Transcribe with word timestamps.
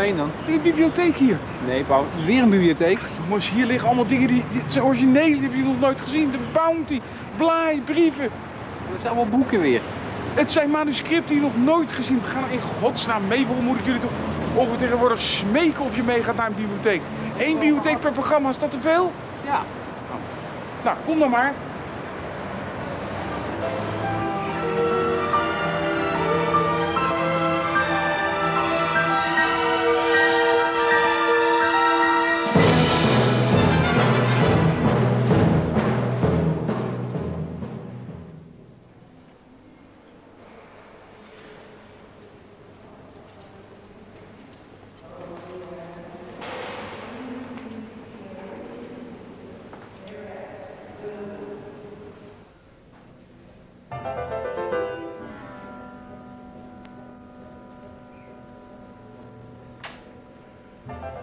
we 0.00 0.06
heen 0.06 0.16
dan? 0.16 0.30
In 0.46 0.52
de 0.52 0.58
bibliotheek 0.58 1.16
hier. 1.16 1.38
Nee, 1.66 1.84
Paul, 1.84 2.06
het 2.10 2.20
is 2.20 2.24
weer 2.24 2.42
een 2.42 2.50
bibliotheek. 2.50 2.98
Jongens, 3.26 3.50
hier 3.50 3.66
liggen 3.66 3.86
allemaal 3.86 4.06
dingen 4.06 4.28
die, 4.28 4.44
die 4.50 4.60
het 4.62 4.72
zijn 4.72 4.84
origineel, 4.84 5.24
die 5.24 5.42
heb 5.42 5.54
je 5.54 5.62
nog 5.62 5.80
nooit 5.80 6.00
gezien. 6.00 6.30
De 6.30 6.38
Bounty, 6.52 7.00
Blaai, 7.36 7.80
brieven. 7.80 8.28
Dat 8.90 9.00
zijn 9.00 9.14
allemaal 9.14 9.38
boeken 9.38 9.60
weer. 9.60 9.80
Het 10.34 10.50
zijn 10.50 10.70
manuscripten 10.70 11.26
die 11.26 11.36
je 11.36 11.42
nog 11.42 11.56
nooit 11.64 11.92
gezien. 11.92 12.20
Ga 12.24 12.40
nou 12.40 12.52
in 12.52 12.60
godsnaam 12.80 13.26
mee. 13.26 13.46
Waarom 13.46 13.64
moet 13.64 13.78
ik 13.78 13.84
jullie 13.84 14.00
toch 14.00 14.10
over 14.56 14.78
tegenwoordig 14.78 15.20
smeken 15.20 15.84
of 15.84 15.96
je 15.96 16.02
mee 16.02 16.22
gaat 16.22 16.36
naar 16.36 16.46
een 16.46 16.54
bibliotheek? 16.54 17.00
Eén 17.38 17.58
bibliotheek 17.58 18.00
per 18.00 18.12
programma, 18.12 18.48
is 18.48 18.58
dat 18.58 18.70
te 18.70 18.80
veel? 18.80 19.12
Ja. 19.44 19.62
Nou, 20.84 20.96
kom 21.04 21.18
dan 21.18 21.30
maar. 21.30 21.52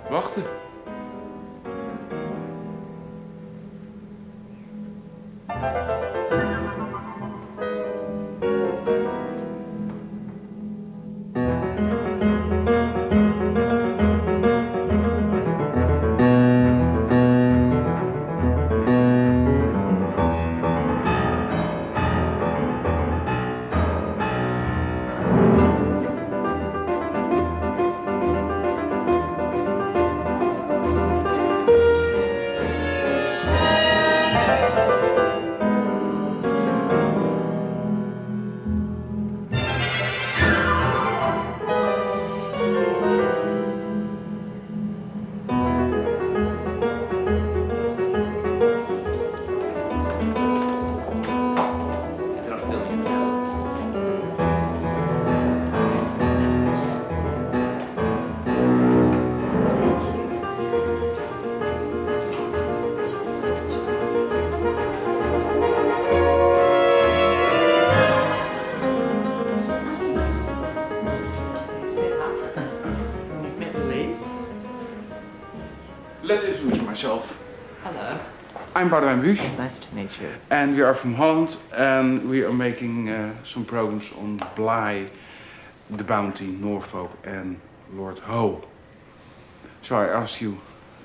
Wachten. 0.10 0.57
I'm 78.88 78.94
Boudewijn 78.94 79.22
Büch. 79.22 79.58
Nice 79.58 79.80
to 79.80 79.88
meet 79.94 80.18
you. 80.22 80.30
And 80.50 80.76
we 80.78 80.82
are 80.82 80.94
from 80.94 81.16
Holland, 81.16 81.58
and 81.74 82.30
we 82.30 82.46
are 82.46 82.54
making 82.54 83.10
uh, 83.10 83.34
some 83.44 83.66
programs 83.66 84.06
on 84.14 84.42
Bligh, 84.56 85.10
The 85.98 86.04
Bounty, 86.04 86.46
Norfolk, 86.46 87.12
and 87.26 87.60
Lord 87.94 88.20
Howe. 88.20 88.62
So 89.82 89.98
I 89.98 90.08
asked 90.08 90.40
you 90.42 90.58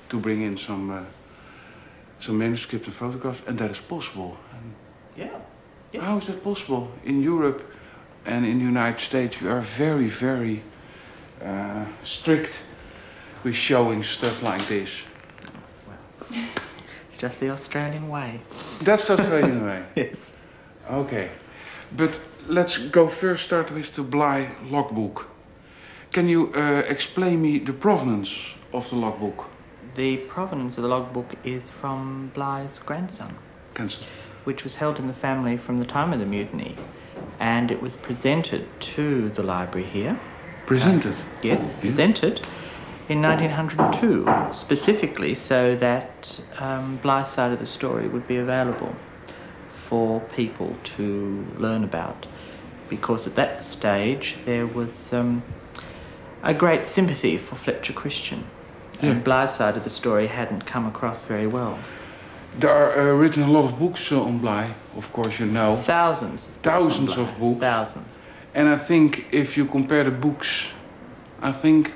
to 0.07 0.17
bring 0.17 0.43
in 0.43 0.57
some 0.57 0.91
uh, 0.91 1.03
some 2.19 2.37
manuscript 2.37 2.85
and 2.85 2.95
photographs, 2.95 3.41
and 3.47 3.57
that 3.57 3.71
is 3.71 3.81
possible. 3.81 4.37
And 4.53 4.73
Yeah. 5.17 5.41
Yeah. 5.91 6.05
How 6.05 6.17
is 6.17 6.27
that 6.27 6.41
possible? 6.41 6.87
In 7.03 7.21
Europe 7.21 7.61
and 8.25 8.45
in 8.45 8.59
the 8.59 8.65
United 8.65 9.01
States, 9.01 9.41
we 9.41 9.49
are 9.49 9.61
very, 9.61 10.07
very 10.07 10.61
uh, 11.41 11.85
strict 12.03 12.65
with 13.43 13.55
showing 13.55 14.03
stuff 14.03 14.41
like 14.41 14.67
this. 14.67 15.03
Just 17.23 17.39
the 17.39 17.51
Australian 17.51 18.09
way. 18.09 18.41
That's 18.81 19.07
the 19.07 19.13
Australian 19.13 19.65
way. 19.65 19.81
Yes. 19.95 20.33
Okay. 20.91 21.29
But 21.95 22.19
let's 22.47 22.77
go 22.77 23.07
first 23.07 23.45
start 23.45 23.71
with 23.71 23.95
the 23.95 24.03
Bligh 24.03 24.49
logbook. 24.69 25.29
Can 26.11 26.27
you 26.27 26.51
uh, 26.53 26.83
explain 26.85 27.41
me 27.41 27.59
the 27.59 27.71
provenance 27.71 28.55
of 28.73 28.89
the 28.89 28.97
logbook? 28.97 29.45
The 29.95 30.17
provenance 30.17 30.75
of 30.77 30.83
the 30.83 30.89
logbook 30.89 31.35
is 31.45 31.69
from 31.69 32.31
Bligh's 32.33 32.77
grandson, 32.79 33.37
Cancel. 33.73 34.03
which 34.43 34.65
was 34.65 34.75
held 34.75 34.99
in 34.99 35.07
the 35.07 35.13
family 35.13 35.55
from 35.55 35.77
the 35.77 35.85
time 35.85 36.11
of 36.11 36.19
the 36.19 36.25
mutiny, 36.25 36.75
and 37.39 37.71
it 37.71 37.81
was 37.81 37.95
presented 37.95 38.67
to 38.95 39.29
the 39.29 39.43
library 39.43 39.87
here. 39.87 40.19
Presented. 40.65 41.15
Yes, 41.41 41.75
presented 41.75 42.45
in 43.09 43.21
1902, 43.21 44.53
specifically 44.53 45.33
so 45.33 45.75
that 45.75 46.39
um, 46.59 46.97
Bligh's 46.97 47.29
side 47.29 47.51
of 47.51 47.59
the 47.59 47.65
story 47.65 48.07
would 48.07 48.27
be 48.27 48.37
available 48.37 48.95
for 49.71 50.21
people 50.35 50.75
to 50.97 51.45
learn 51.57 51.83
about. 51.83 52.25
Because 52.89 53.27
at 53.27 53.35
that 53.35 53.63
stage 53.63 54.35
there 54.45 54.65
was 54.67 55.11
um, 55.13 55.43
a 56.43 56.53
great 56.53 56.87
sympathy 56.87 57.37
for 57.37 57.55
Fletcher 57.55 57.93
Christian, 57.93 58.43
Yeah. 59.01 59.11
and 59.11 59.23
Bligh's 59.23 59.55
side 59.55 59.75
of 59.77 59.83
the 59.83 59.89
story 59.89 60.27
hadn't 60.27 60.65
come 60.65 60.85
across 60.85 61.23
very 61.23 61.47
well. 61.47 61.77
There 62.59 62.69
are 62.71 63.09
uh, 63.11 63.15
written 63.15 63.43
a 63.43 63.49
lot 63.51 63.65
of 63.65 63.79
books 63.79 64.11
uh, 64.11 64.21
on 64.21 64.37
Bligh, 64.39 64.73
of 64.95 65.11
course 65.11 65.39
you 65.39 65.47
know. 65.47 65.75
Thousands. 65.77 66.47
Of 66.47 66.53
Thousands 66.61 67.15
Bligh. 67.15 67.23
of 67.23 67.39
books. 67.39 67.59
Thousands. 67.59 68.21
And 68.55 68.69
I 68.69 68.77
think 68.77 69.25
if 69.31 69.57
you 69.57 69.65
compare 69.65 70.03
the 70.03 70.11
books, 70.11 70.67
I 71.41 71.51
think 71.51 71.91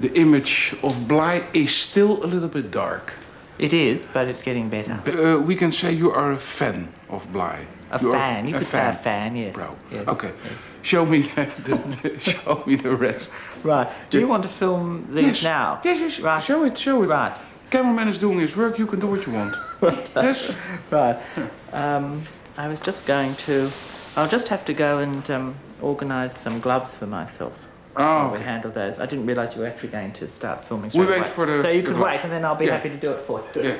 the 0.00 0.12
image 0.14 0.74
of 0.82 1.06
Bligh 1.08 1.44
is 1.52 1.74
still 1.74 2.24
a 2.24 2.26
little 2.26 2.48
bit 2.48 2.70
dark. 2.70 3.14
It 3.58 3.72
is, 3.72 4.06
but 4.12 4.26
it's 4.28 4.42
getting 4.42 4.68
better. 4.68 5.00
But, 5.04 5.14
uh, 5.14 5.38
we 5.38 5.54
can 5.54 5.72
say 5.72 5.92
you 5.92 6.10
are 6.10 6.32
a 6.32 6.38
fan 6.38 6.92
of 7.08 7.30
Bligh. 7.32 7.66
A 7.92 8.00
You 8.00 8.12
fan. 8.12 8.48
You 8.48 8.54
could 8.58 8.66
say 8.66 8.88
a 8.88 8.94
fan, 8.94 9.36
yes. 9.36 9.54
Bro. 9.54 9.76
Yes, 9.90 10.08
Okay. 10.08 10.32
yes. 10.44 10.52
Show 10.82 11.04
me 11.06 11.22
the, 11.66 11.76
the- 12.02 12.18
show 12.20 12.64
me 12.66 12.76
the 12.76 12.94
rest. 12.96 13.28
Right. 13.62 13.88
Do 14.10 14.18
you 14.18 14.26
want 14.26 14.42
to 14.44 14.48
film 14.48 15.06
this 15.10 15.24
yes. 15.24 15.42
now? 15.44 15.80
Yes, 15.84 16.00
yes. 16.00 16.20
Right. 16.20 16.42
Show 16.42 16.64
it, 16.64 16.78
show 16.78 17.02
it. 17.02 17.06
Right. 17.06 17.38
Cameraman 17.70 18.08
is 18.08 18.18
doing 18.18 18.40
his 18.40 18.56
work. 18.56 18.78
You 18.78 18.86
can 18.86 18.98
do 19.00 19.06
what 19.06 19.26
you 19.26 19.32
want. 19.34 19.54
yes. 20.16 20.54
Right. 20.90 21.18
Um, 21.72 22.22
I 22.56 22.68
was 22.68 22.80
just 22.80 23.06
going 23.06 23.34
to. 23.46 23.70
I'll 24.16 24.28
just 24.28 24.48
have 24.48 24.64
to 24.64 24.74
go 24.74 24.98
and 24.98 25.30
um, 25.30 25.54
organise 25.80 26.36
some 26.36 26.60
gloves 26.60 26.94
for 26.94 27.06
myself. 27.06 27.52
Oh, 27.96 28.30
we 28.32 28.38
handle 28.44 28.70
those. 28.72 29.02
I 29.02 29.06
didn't 29.06 29.26
realise 29.26 29.52
you 29.54 29.60
were 29.60 29.70
actually 29.72 29.92
going 29.92 30.18
to 30.18 30.26
start 30.28 30.58
filming. 30.66 30.92
We 30.92 30.98
straight 31.02 31.08
wait 31.08 31.18
away. 31.18 31.28
for 31.32 31.46
the- 31.46 31.60
So 31.62 31.68
you 31.70 31.82
can 31.82 31.98
wait, 31.98 32.22
and 32.22 32.30
then 32.32 32.42
I'll 32.44 32.56
be 32.56 32.64
Yeah. 32.64 32.74
happy 32.74 32.88
to 32.98 33.06
do 33.06 33.10
it 33.12 33.18
for 33.26 33.40
you. 33.54 33.66
Ja. 33.66 33.72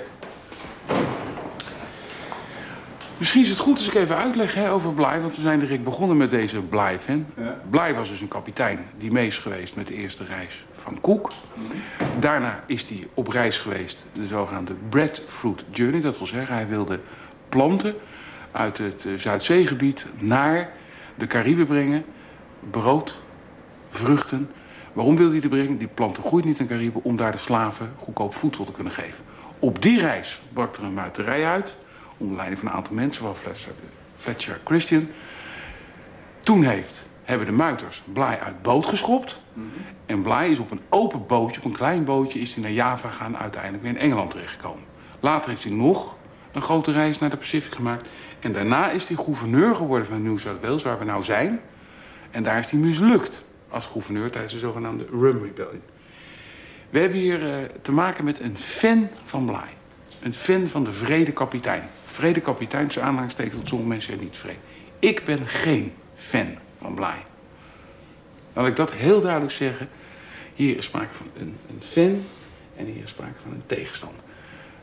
Misschien 3.19 3.43
is 3.43 3.49
het 3.49 3.59
goed 3.59 3.79
als 3.79 3.87
ik 3.89 3.95
even 3.95 4.17
uitleg 4.17 4.55
hè, 4.55 4.71
over 4.71 4.93
Bly, 4.93 5.21
want 5.21 5.37
we 5.37 5.43
zijn 5.43 5.59
direct 5.59 5.85
begonnen 5.85 6.17
met 6.17 6.31
deze 6.31 6.61
Bly-fan. 6.63 7.27
Bly 7.71 7.95
was 7.95 8.09
dus 8.09 8.21
een 8.21 8.29
kapitein 8.29 8.87
die 8.99 9.13
mee 9.13 9.27
is 9.27 9.39
geweest 9.39 9.77
met 9.77 9.87
de 9.87 9.95
eerste 9.95 10.25
reis 10.25 10.65
van 10.73 11.01
Cook. 11.01 11.31
Daarna 12.19 12.63
is 12.67 12.89
hij 12.89 13.09
op 13.15 13.29
reis 13.29 13.59
geweest, 13.59 14.07
de 14.13 14.27
zogenaamde 14.27 14.75
breadfruit 14.89 15.65
journey. 15.71 16.01
Dat 16.01 16.19
wil 16.19 16.27
zeggen, 16.27 16.55
hij 16.55 16.67
wilde 16.69 17.01
planten 17.49 17.95
uit 18.53 18.79
het 18.79 19.05
eh, 19.07 19.13
Zuidzeegebied 19.17 20.07
naar 20.19 20.71
de 21.15 21.27
Cariben 21.27 21.67
brengen. 21.67 22.05
Brood, 22.71 23.19
vruchten. 23.93 24.51
Waarom 24.93 25.17
wilde 25.17 25.33
hij 25.33 25.41
die 25.41 25.51
brengen? 25.51 25.79
Die 25.79 25.89
planten 25.89 26.23
groeien 26.23 26.47
niet 26.47 26.59
in 26.59 26.67
de 26.67 26.75
Cariben 26.75 27.05
om 27.05 27.17
daar 27.17 27.33
de 27.33 27.39
slaven 27.39 27.93
goedkoop 27.97 28.35
voedsel 28.35 28.65
te 28.65 28.73
kunnen 28.73 28.93
geven. 28.93 29.25
Op 29.59 29.83
die 29.83 30.01
reis 30.01 30.41
brak 30.53 30.77
er 30.77 30.83
een 30.83 30.95
muiterij 30.95 31.47
uit. 31.47 31.77
onder 32.17 32.37
leiding 32.37 32.61
van 32.61 32.69
een 32.69 32.75
aantal 32.75 32.95
mensen, 32.95 33.23
zoals 33.23 33.39
Fletcher, 33.39 33.73
Fletcher 34.17 34.61
Christian. 34.65 35.09
Toen 36.41 36.63
heeft, 36.63 37.05
hebben 37.25 37.47
de 37.47 37.53
muiters 37.53 38.03
Bly 38.13 38.39
uit 38.45 38.63
boot 38.63 38.87
geschopt. 38.87 39.41
En 40.07 40.23
Bly 40.23 40.49
is 40.51 40.59
op 40.59 40.71
een 40.71 40.81
open 40.89 41.27
bootje, 41.27 41.61
op 41.61 41.67
een 41.67 41.73
klein 41.73 42.05
bootje, 42.05 42.39
is 42.39 42.55
hij 42.55 42.63
naar 42.63 42.73
Java 42.73 43.09
gegaan, 43.09 43.37
uiteindelijk 43.37 43.83
weer 43.83 43.93
in 43.93 43.99
Engeland 43.99 44.31
terechtgekomen. 44.31 44.85
Later 45.21 45.51
heeft 45.51 45.65
hij 45.65 45.73
nog 45.73 46.17
een 46.53 46.63
grote 46.63 46.93
reis 46.93 47.19
naar 47.19 47.31
de 47.31 47.37
Pacific 47.37 47.75
gemaakt. 47.75 48.09
En 48.41 48.53
daarna 48.53 48.91
is 48.91 49.09
hij 49.09 49.17
gouverneur 49.17 49.75
geworden 49.75 50.07
van 50.07 50.23
New 50.23 50.39
South 50.39 50.61
Wales, 50.61 50.83
waar 50.83 50.99
we 50.99 51.05
nou 51.05 51.25
zijn. 51.25 51.61
En 52.31 52.43
daar 52.43 52.59
is 52.59 52.71
hij 52.71 52.81
mislukt 52.81 53.45
als 53.73 53.87
gouverneur 53.87 54.31
tijdens 54.31 54.53
de 54.53 54.59
zogenaamde 54.59 55.07
Rum 55.11 55.43
Rebellion. 55.43 55.83
We 56.91 56.99
hebben 56.99 57.19
hier 57.19 57.43
uh, 57.43 57.69
te 57.83 57.93
maken 57.93 58.25
met 58.25 58.41
een 58.41 58.59
fan 58.59 59.09
van 59.25 59.45
Bly. 59.45 59.75
Een 60.23 60.33
fan 60.33 60.69
van 60.69 60.85
de 60.85 60.93
vrede 60.93 61.33
kapitein. 61.33 61.89
Vrede 62.07 62.41
kapitein, 62.41 62.91
want 62.95 63.69
sommige 63.69 63.89
mensen 63.89 64.13
zijn 64.13 64.25
niet 64.25 64.37
vrede. 64.37 64.59
Ik 64.99 65.25
ben 65.25 65.47
geen 65.47 65.93
fan 66.17 66.55
van 66.81 66.95
Bly. 66.95 67.25
Laat 68.53 68.67
ik 68.67 68.77
dat 68.77 68.93
heel 68.93 69.21
duidelijk 69.21 69.53
zeggen. 69.53 69.89
Hier 70.55 70.77
is 70.77 70.85
sprake 70.85 71.15
van 71.15 71.27
een, 71.39 71.57
een 71.69 71.83
fan 71.83 72.25
en 72.77 72.87
hier 72.87 73.03
is 73.03 73.11
sprake 73.11 73.41
van 73.43 73.53
een 73.53 73.67
tegenstander. 73.67 74.21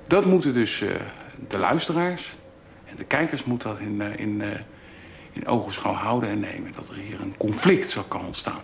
Dat 0.08 0.26
moeten 0.26 0.54
dus 0.54 0.82
uh, 0.82 0.96
de 1.48 1.58
luisteraars 1.58 2.36
en 2.86 2.96
de 2.96 3.04
kijkers 3.04 3.44
moeten 3.44 3.70
dat 3.70 3.80
in, 3.80 4.02
uh, 4.02 4.20
in, 4.20 4.44
in 5.32 5.48
ogenschouw 5.48 5.94
houden 5.94 6.30
en 6.30 6.40
nemen. 6.40 6.74
Dat 6.76 6.90
er 6.90 6.96
hier 6.96 7.22
een 7.22 7.38
conflict 7.38 7.90
zal 7.90 8.04
kan 8.04 8.26
ontstaan. 8.26 8.62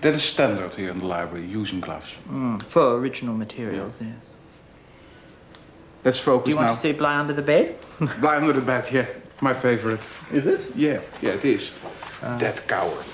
That 0.00 0.14
is 0.14 0.22
standard 0.22 0.74
here 0.74 0.90
in 0.90 0.98
the 1.00 1.06
library, 1.06 1.44
using 1.46 1.80
gloves. 1.80 2.14
Mm, 2.30 2.62
for 2.62 2.96
original 2.98 3.34
materials, 3.34 3.98
yes. 4.00 4.30
Let's 6.04 6.20
focus 6.20 6.44
Do 6.44 6.50
you 6.50 6.56
want 6.56 6.68
now. 6.68 6.74
to 6.74 6.80
see 6.80 6.92
Bligh 6.92 7.18
under 7.18 7.32
the 7.32 7.42
bed? 7.42 7.74
Lie 8.22 8.36
under 8.36 8.52
the 8.52 8.60
bed, 8.60 8.88
yeah. 8.92 9.06
My 9.40 9.52
favorite. 9.54 10.00
Is 10.32 10.46
it? 10.46 10.66
Yeah, 10.76 11.00
yeah, 11.20 11.30
it 11.34 11.44
is. 11.44 11.70
That 12.22 12.66
coward. 12.68 13.04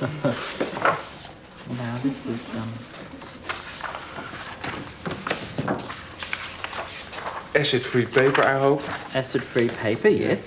Now 1.78 1.96
this 2.02 2.26
is 2.26 2.56
um, 2.56 2.68
Acid-free 7.54 8.06
paper, 8.06 8.42
I 8.42 8.58
hope. 8.58 8.82
acid-free 9.14 9.68
paper, 9.68 10.08
yes. 10.08 10.42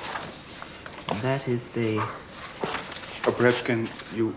That 1.22 1.48
is 1.48 1.70
the 1.72 2.00
Or 3.26 3.32
perhaps 3.32 3.62
can 3.62 3.88
you 4.14 4.34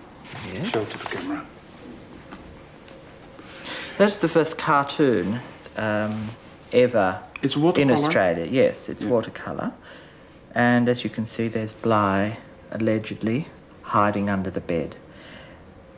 yes. 0.52 0.68
show 0.70 0.84
to 0.84 0.98
the 0.98 1.04
camera? 1.04 1.46
That's 3.96 4.16
the 4.16 4.28
first 4.28 4.56
cartoon 4.56 5.40
um, 5.76 6.28
ever 6.72 7.20
It's 7.42 7.56
in 7.56 7.90
Australia. 7.90 8.46
Yes, 8.50 8.88
it's 8.88 9.04
Yeah. 9.04 9.10
watercolor, 9.10 9.72
and 10.54 10.88
as 10.88 11.04
you 11.04 11.10
can 11.10 11.26
see, 11.26 11.48
there's 11.48 11.72
Bligh 11.72 12.38
allegedly 12.70 13.48
hiding 13.82 14.28
under 14.28 14.50
the 14.50 14.60
bed. 14.60 14.96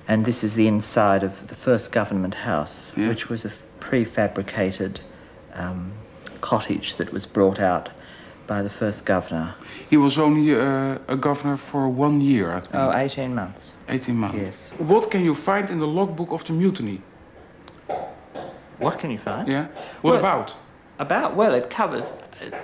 And 0.06 0.24
this 0.24 0.42
is 0.42 0.54
the 0.54 0.66
inside 0.66 1.22
of 1.22 1.48
the 1.48 1.54
first 1.54 1.92
government 1.92 2.34
house, 2.36 2.92
Yeah. 2.96 3.08
which 3.08 3.28
was 3.28 3.44
a 3.44 3.52
prefabricated 3.80 5.00
um, 5.54 5.92
cottage 6.40 6.96
that 6.96 7.12
was 7.12 7.26
brought 7.26 7.58
out 7.60 7.90
by 8.50 8.62
the 8.62 8.68
first 8.82 9.04
governor. 9.04 9.54
He 9.88 9.96
was 9.96 10.18
only 10.18 10.52
uh, 10.56 10.98
a 11.06 11.16
governor 11.16 11.56
for 11.56 11.88
one 11.88 12.20
year, 12.20 12.50
I 12.56 12.60
think. 12.60 12.74
Oh, 12.74 12.92
18 12.92 13.32
months. 13.32 13.74
18 13.88 14.16
months. 14.16 14.38
Yes. 14.38 14.70
What 14.78 15.08
can 15.08 15.24
you 15.24 15.36
find 15.36 15.70
in 15.70 15.78
the 15.78 15.86
logbook 15.86 16.32
of 16.32 16.44
the 16.44 16.52
mutiny? 16.52 17.00
What 18.78 18.98
can 18.98 19.12
you 19.12 19.18
find? 19.18 19.46
Yeah? 19.46 19.68
What 20.02 20.14
Well- 20.14 20.18
about? 20.18 20.54
About, 20.98 21.34
well, 21.36 21.54
it 21.54 21.70
covers. 21.70 22.12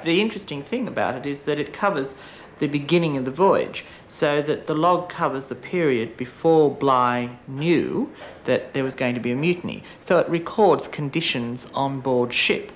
The 0.02 0.20
interesting 0.20 0.62
thing 0.62 0.88
about 0.88 1.14
it 1.14 1.24
is 1.24 1.42
that 1.44 1.58
it 1.58 1.72
covers 1.72 2.14
the 2.58 2.66
beginning 2.66 3.16
of 3.16 3.24
the 3.24 3.30
voyage, 3.30 3.84
so 4.08 4.42
that 4.42 4.66
the 4.66 4.74
log 4.74 5.08
covers 5.08 5.46
the 5.46 5.54
period 5.54 6.16
before 6.16 6.70
Bligh 6.70 7.30
knew 7.46 8.10
that 8.44 8.74
there 8.74 8.84
was 8.84 8.94
going 8.94 9.14
to 9.14 9.20
be 9.20 9.30
a 9.30 9.36
mutiny. 9.36 9.82
So 10.06 10.18
it 10.18 10.28
records 10.28 10.88
conditions 10.88 11.66
on 11.74 12.00
board 12.00 12.32
ship. 12.34 12.72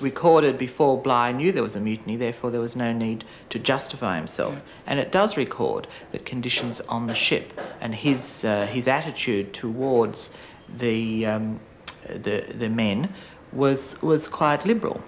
Recorded 0.00 0.58
before 0.58 1.00
Bligh 1.00 1.30
knew 1.32 1.52
there 1.52 1.62
was 1.62 1.76
a 1.76 1.80
mutiny, 1.80 2.16
therefore 2.16 2.50
there 2.50 2.60
was 2.60 2.74
no 2.74 2.92
need 2.92 3.24
to 3.50 3.58
justify 3.60 4.16
himself. 4.16 4.54
And 4.86 4.98
it 4.98 5.12
does 5.12 5.36
record 5.36 5.86
that 6.10 6.24
conditions 6.26 6.80
on 6.88 7.06
the 7.06 7.14
ship 7.14 7.52
and 7.80 7.94
his 7.94 8.44
uh, 8.44 8.66
his 8.66 8.88
attitude 8.88 9.52
towards 9.54 10.30
the 10.78 11.26
um, 11.26 11.60
the 12.08 12.44
the 12.58 12.68
men 12.68 13.08
was 13.52 13.96
was 14.02 14.26
quite 14.28 14.64
liberal. 14.66 15.00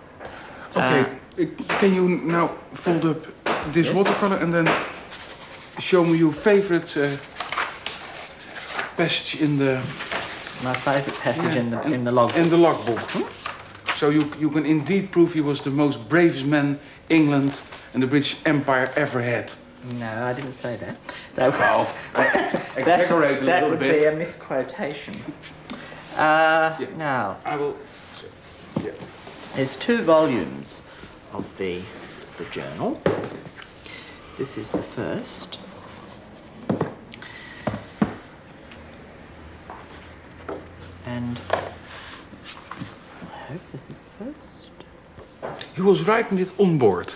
Okay, 0.76 1.00
Uh, 1.38 1.42
uh, 1.42 1.78
can 1.80 1.92
you 1.94 2.08
now 2.08 2.48
fold 2.74 3.04
up 3.04 3.26
this 3.72 3.86
Yes. 3.86 3.94
watercolor 3.94 4.36
and 4.36 4.52
then 4.52 4.68
show 5.80 6.04
me 6.04 6.16
your 6.18 6.32
favorite 6.32 6.96
uh, 6.96 7.16
passage 8.96 9.40
in 9.42 9.58
the 9.58 9.80
My 10.62 10.74
favourite 10.74 11.18
passage 11.20 11.54
Yeah, 11.54 11.60
in 11.62 11.70
the 11.70 11.80
in 11.94 12.04
the 12.04 12.12
log. 12.12 12.36
in 12.36 12.48
the 12.48 12.56
logbook? 12.56 13.00
So 13.96 14.10
you 14.10 14.30
you 14.38 14.50
can 14.50 14.66
indeed 14.66 15.10
prove 15.10 15.32
he 15.32 15.40
was 15.40 15.60
the 15.60 15.70
most 15.70 16.08
bravest 16.08 16.44
man 16.44 16.78
England 17.08 17.60
and 17.94 18.02
the 18.02 18.06
British 18.06 18.36
Empire 18.44 18.92
ever 18.96 19.22
had. 19.22 19.52
no, 19.98 20.24
I 20.26 20.32
didn't 20.34 20.52
say 20.54 20.76
that. 20.76 20.96
That, 21.34 21.52
Well, 21.52 21.84
that, 22.14 22.54
exaggerate 22.76 23.38
a 23.42 23.44
that 23.46 23.54
little 23.62 23.70
would 23.70 23.78
bit. 23.78 24.00
be 24.00 24.04
a 24.06 24.12
misquotation. 24.14 25.14
Uh, 26.16 26.76
Yeah. 26.78 26.86
Now, 26.98 27.36
I 27.44 27.56
will. 27.56 27.76
Yeah. 28.82 28.90
There's 29.54 29.76
two 29.76 30.02
volumes 30.02 30.82
of 31.32 31.44
the, 31.56 31.80
the 32.36 32.44
journal. 32.50 33.00
This 34.38 34.58
is 34.58 34.70
the 34.70 34.82
first. 34.82 35.58
And 41.04 41.38
I 41.50 43.38
hope 43.48 43.60
this 43.72 43.82
is 43.90 44.00
the 44.00 44.24
first. 44.24 45.64
He 45.76 45.82
was 45.82 46.08
writing 46.08 46.38
it 46.38 46.48
on 46.58 46.78
board. 46.78 47.14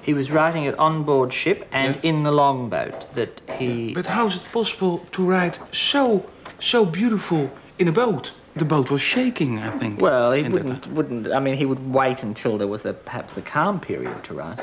He 0.00 0.14
was 0.14 0.30
writing 0.30 0.64
it 0.64 0.78
on 0.78 1.02
board 1.02 1.32
ship 1.32 1.66
and 1.72 1.96
Yeah. 1.96 2.08
in 2.10 2.22
the 2.22 2.30
longboat 2.30 3.12
that 3.14 3.40
he. 3.58 3.92
But 3.92 4.06
how 4.06 4.26
is 4.26 4.36
it 4.36 4.44
possible 4.52 5.04
to 5.12 5.22
write 5.24 5.58
so 5.72 6.24
so 6.60 6.84
beautiful 6.86 7.50
in 7.78 7.88
a 7.88 7.92
boat? 7.92 8.32
The 8.54 8.64
boat 8.64 8.90
was 8.90 9.02
shaking, 9.02 9.58
I 9.58 9.70
think. 9.70 10.00
Well, 10.00 10.32
he 10.32 10.42
wouldn't, 10.48 10.86
wouldn't. 10.86 11.26
I 11.32 11.40
mean, 11.40 11.56
he 11.56 11.66
would 11.66 11.92
wait 11.92 12.22
until 12.22 12.56
there 12.56 12.68
was 12.68 12.86
a 12.86 12.94
perhaps 12.94 13.36
a 13.36 13.42
calm 13.42 13.80
period 13.80 14.22
to 14.24 14.34
write. 14.34 14.60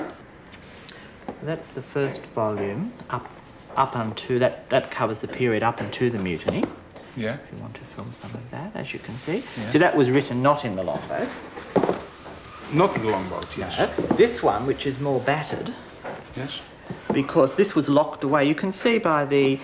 That's 1.44 1.68
the 1.68 1.82
first 1.84 2.22
volume 2.34 2.94
up, 3.10 3.28
up 3.76 3.96
unto 3.96 4.40
that. 4.40 4.70
That 4.70 4.90
covers 4.90 5.20
the 5.20 5.28
period 5.28 5.62
up 5.62 5.82
unto 5.82 6.10
the 6.10 6.18
mutiny. 6.18 6.64
Yeah. 7.16 7.36
If 7.36 7.42
you 7.52 7.60
want 7.62 7.76
to 7.76 7.82
film 7.96 8.12
some 8.14 8.34
of 8.34 8.50
that, 8.52 8.72
as 8.76 8.94
you 8.94 9.00
can 9.00 9.18
see. 9.18 9.44
Yeah. 9.58 9.68
So 9.68 9.78
that 9.80 9.96
was 9.96 10.10
written 10.10 10.42
not 10.42 10.66
in 10.66 10.76
the 10.76 10.84
longboat. 10.84 11.28
Not 12.74 12.94
the 12.96 13.04
longboat. 13.08 13.56
Yes. 13.58 13.78
No. 13.78 14.16
This 14.16 14.42
one, 14.42 14.66
which 14.66 14.86
is 14.88 15.00
more 15.00 15.20
battered, 15.20 15.72
Yes. 16.36 16.62
because 17.14 17.56
this 17.56 17.76
was 17.76 17.88
locked 17.88 18.24
away. 18.24 18.46
You 18.48 18.56
can 18.56 18.72
see 18.72 18.98
by 18.98 19.26
the, 19.26 19.60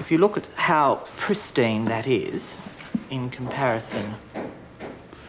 if 0.00 0.10
you 0.10 0.18
look 0.18 0.36
at 0.36 0.46
how 0.56 1.02
pristine 1.16 1.84
that 1.86 2.06
is, 2.06 2.56
in 3.10 3.28
comparison 3.28 4.14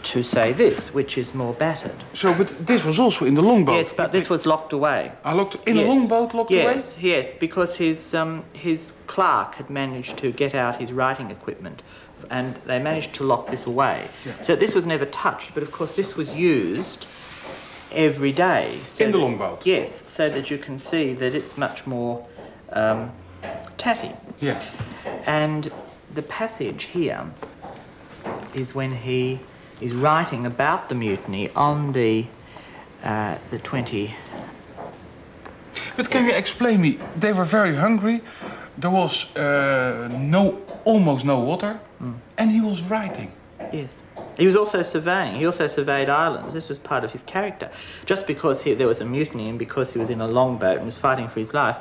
to 0.03 0.23
say 0.23 0.53
this, 0.53 0.93
which 0.93 1.17
is 1.17 1.33
more 1.33 1.53
battered. 1.53 1.95
So, 2.13 2.33
but 2.33 2.47
this 2.65 2.85
was 2.85 2.99
also 2.99 3.25
in 3.25 3.33
the 3.33 3.41
longboat. 3.41 3.75
Yes, 3.75 3.91
but 3.93 4.11
this 4.11 4.29
was 4.29 4.45
locked 4.45 4.71
away. 4.71 5.11
I 5.25 5.33
locked 5.33 5.57
in 5.67 5.75
Yes. 5.75 5.87
longboat 5.87 6.33
locked 6.33 6.51
away. 6.51 6.75
Yes, 6.75 6.95
yes, 6.99 7.33
because 7.33 7.75
his 7.75 8.13
um, 8.13 8.43
his 8.53 8.93
clerk 9.07 9.55
had 9.55 9.69
managed 9.69 10.17
to 10.17 10.31
get 10.31 10.53
out 10.55 10.79
his 10.79 10.91
writing 10.93 11.31
equipment, 11.31 11.81
and 12.29 12.55
they 12.65 12.79
managed 12.79 13.13
to 13.15 13.23
lock 13.23 13.47
this 13.49 13.65
away. 13.65 14.07
Yeah. 14.25 14.41
So 14.41 14.55
this 14.55 14.73
was 14.75 14.85
never 14.85 15.05
touched, 15.05 15.53
but 15.53 15.63
of 15.63 15.71
course 15.71 15.95
this 15.95 16.15
was 16.15 16.33
used 16.33 17.07
every 17.95 18.31
day. 18.31 18.79
So 18.85 19.05
In 19.05 19.11
the 19.11 19.17
that- 19.17 19.23
longboat? 19.23 19.65
Yes, 19.65 20.03
so 20.05 20.29
that 20.29 20.49
you 20.51 20.57
can 20.57 20.77
see 20.79 21.13
that 21.13 21.33
it's 21.33 21.57
much 21.57 21.85
more 21.87 22.25
um, 22.73 23.11
tatty. 23.77 24.11
Yeah. 24.41 24.61
And 25.25 25.71
the 26.13 26.21
passage 26.21 26.83
here 26.93 27.25
is 28.53 28.73
when 28.75 28.91
he 28.91 29.39
is 29.81 29.93
writing 29.93 30.45
about 30.45 30.89
the 30.89 30.95
mutiny 30.95 31.49
on 31.55 31.93
the 31.93 32.25
uh, 33.03 33.35
the 33.51 33.59
20 33.59 34.15
But 35.97 36.09
can 36.09 36.25
you 36.25 36.31
explain 36.31 36.81
me? 36.81 36.97
They 37.19 37.33
were 37.33 37.45
very 37.45 37.75
hungry. 37.75 38.21
There 38.77 38.89
was 38.91 39.27
uh, 39.35 40.09
no, 40.11 40.57
almost 40.85 41.23
no 41.25 41.39
water, 41.39 41.79
and 42.37 42.51
he 42.51 42.61
was 42.61 42.81
writing. 42.81 43.31
Yes. 43.71 44.01
He 44.37 44.45
was 44.45 44.55
also 44.55 44.83
surveying. 44.83 45.35
He 45.35 45.45
also 45.45 45.67
surveyed 45.67 46.09
islands. 46.09 46.53
This 46.53 46.69
was 46.69 46.77
part 46.79 47.03
of 47.03 47.11
his 47.11 47.23
character. 47.23 47.69
Just 48.05 48.27
because 48.27 48.63
he, 48.63 48.73
there 48.73 48.87
was 48.87 49.01
a 49.01 49.05
mutiny 49.05 49.49
and 49.49 49.57
because 49.59 49.93
he 49.93 49.99
was 49.99 50.09
in 50.09 50.21
a 50.21 50.27
longboat 50.27 50.77
and 50.77 50.85
was 50.85 50.97
fighting 50.97 51.27
for 51.29 51.39
his 51.39 51.53
life, 51.53 51.77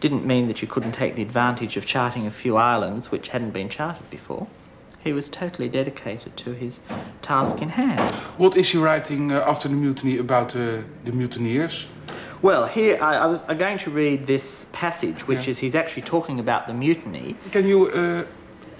didn't 0.00 0.24
mean 0.24 0.48
that 0.48 0.62
you 0.62 0.68
couldn't 0.68 0.92
take 0.92 1.14
the 1.16 1.22
advantage 1.22 1.76
of 1.76 1.84
charting 1.84 2.26
a 2.26 2.30
few 2.30 2.56
islands 2.56 3.10
which 3.10 3.28
hadn't 3.28 3.50
been 3.50 3.68
charted 3.68 4.08
before. 4.10 4.46
he 5.02 5.12
was 5.14 5.28
totally 5.30 5.68
dedicated 5.68 6.36
to 6.36 6.52
his 6.52 6.80
task 7.22 7.62
in 7.62 7.70
hand. 7.70 8.14
What 8.36 8.54
is 8.56 8.68
he 8.70 8.78
writing 8.78 9.32
uh, 9.32 9.40
after 9.46 9.66
the 9.68 9.74
mutiny 9.74 10.18
about 10.18 10.54
uh, 10.56 10.82
the 11.06 11.12
mutineers? 11.12 11.86
Well, 12.42 12.66
here 12.66 12.98
I, 13.02 13.16
I 13.16 13.26
was 13.26 13.42
I'm 13.48 13.56
going 13.58 13.78
to 13.78 13.90
read 13.90 14.26
this 14.26 14.66
passage, 14.72 15.26
which 15.26 15.44
Yeah. 15.44 15.50
is 15.50 15.58
he's 15.58 15.74
actually 15.74 16.02
talking 16.02 16.38
about 16.40 16.66
the 16.66 16.74
mutiny. 16.74 17.36
Can 17.50 17.66
you 17.66 17.88
uh, 17.88 18.24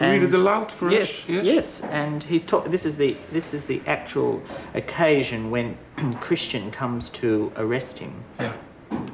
read 0.00 0.22
And- 0.22 0.24
it 0.24 0.34
aloud 0.34 0.72
for 0.72 0.90
yes, 0.90 1.28
us? 1.28 1.44
yes, 1.44 1.80
and 1.82 2.22
he's 2.24 2.44
talk. 2.46 2.64
This 2.70 2.86
is 2.86 2.96
the 2.96 3.16
this 3.30 3.52
is 3.54 3.66
the 3.66 3.82
actual 3.86 4.42
occasion 4.74 5.50
when 5.50 5.76
Christian 6.20 6.70
comes 6.70 7.08
to 7.10 7.52
arrest 7.56 7.98
him, 7.98 8.12
Yeah. 8.38 8.52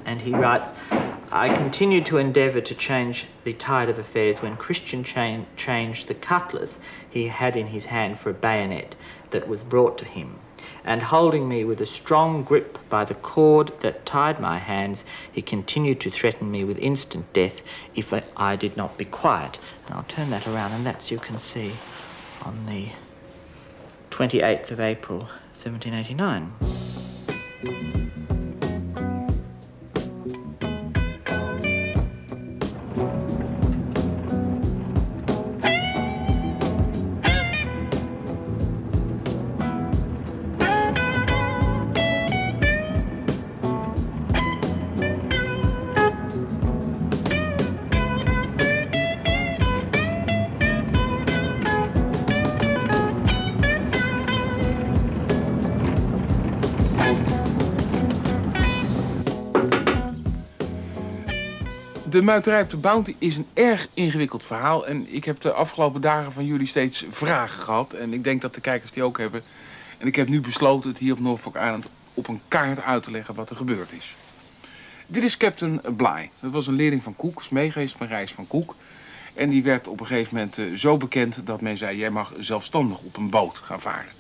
and 0.05 0.23
he 0.23 0.33
writes, 0.33 0.73
"I 1.33 1.49
continued 1.55 2.07
to 2.07 2.19
endeavour 2.19 2.61
to 2.61 2.75
change 2.75 3.27
the 3.45 3.53
tide 3.53 3.89
of 3.89 3.99
affairs 3.99 4.41
when 4.43 4.57
Christian 4.57 5.03
cha- 5.05 5.45
changed 5.57 6.07
the 6.09 6.15
cutlass 6.15 6.79
he 7.11 7.27
had 7.29 7.57
in 7.57 7.69
his 7.69 7.87
hand 7.87 8.19
for 8.21 8.31
a 8.31 8.35
bayonet 8.35 8.95
that 9.31 9.49
was 9.49 9.63
brought 9.63 9.99
to 9.99 10.05
him." 10.05 10.37
And 10.87 11.03
holding 11.03 11.49
me 11.49 11.65
with 11.65 11.81
a 11.81 11.87
strong 11.87 12.45
grip 12.45 12.79
by 12.89 13.05
the 13.05 13.15
cord 13.15 13.73
that 13.81 14.07
tied 14.07 14.41
my 14.41 14.59
hands, 14.59 15.05
he 15.31 15.43
continued 15.43 16.01
to 16.01 16.11
threaten 16.11 16.51
me 16.51 16.63
with 16.63 16.79
instant 16.79 17.33
death 17.33 17.61
if 17.97 18.15
I, 18.37 18.55
did 18.55 18.77
not 18.77 18.97
be 18.97 19.05
quiet. 19.05 19.59
And 19.87 19.97
I'll 19.97 20.05
turn 20.05 20.31
that 20.31 20.47
around, 20.47 20.73
and 20.73 20.87
that's 20.87 21.11
you 21.11 21.19
can 21.19 21.41
see 21.41 21.73
on 22.43 22.67
the 22.67 22.91
28th 24.11 24.71
of 24.71 24.79
April, 24.79 25.19
1789. 25.53 28.06
De 62.17 62.23
muiterij 62.23 62.63
op 62.63 62.71
de 62.71 62.77
Bounty 62.77 63.15
is 63.19 63.37
een 63.37 63.47
erg 63.55 63.89
ingewikkeld 63.95 64.45
verhaal. 64.45 64.87
En 64.87 65.15
ik 65.15 65.25
heb 65.25 65.41
de 65.41 65.53
afgelopen 65.53 66.01
dagen 66.01 66.33
van 66.33 66.45
jullie 66.45 66.67
steeds 66.67 67.05
vragen 67.11 67.63
gehad. 67.63 67.93
En 67.93 68.13
ik 68.13 68.25
denk 68.25 68.41
dat 68.41 68.55
de 68.55 68.61
kijkers 68.61 68.91
die 68.91 69.03
ook 69.03 69.19
hebben. 69.19 69.43
En 69.99 70.07
ik 70.07 70.17
heb 70.17 70.29
nu 70.29 70.41
besloten 70.41 70.91
het 70.91 70.99
hier 70.99 71.13
op 71.13 71.21
Norfolk 71.21 71.57
Island 71.57 71.89
op 72.15 72.29
een 72.29 72.41
kaart 72.49 72.83
uit 72.83 73.03
te 73.03 73.11
leggen 73.11 73.35
wat 73.35 73.51
er 73.51 73.57
gebeurd 73.57 73.93
is. 73.93 74.15
Dit 75.07 75.23
is 75.23 75.37
Captain 75.37 75.81
Bly. 75.97 76.31
Dat 76.41 76.53
was 76.53 76.67
een 76.67 76.75
leerling 76.75 77.03
van 77.03 77.17
Cook, 77.17 77.41
is 77.41 77.49
meegeweest 77.49 77.99
met 77.99 78.09
reis 78.09 78.33
van 78.33 78.47
Cook. 78.47 78.75
En 79.35 79.51
die 79.51 79.63
werd 79.63 79.89
op 79.89 80.01
een 80.01 80.07
gegeven 80.07 80.35
moment 80.35 80.59
eh, 80.59 80.73
zo 80.75 80.97
bekend 80.97 81.47
dat 81.47 81.61
men 81.61 81.79
zei... 81.79 81.97
jij 81.97 82.11
mag 82.11 82.33
zelfstandig 82.39 82.99
op 82.99 83.17
een 83.17 83.31
boot 83.31 83.59
gaan 83.59 83.81
varen. 83.81 84.13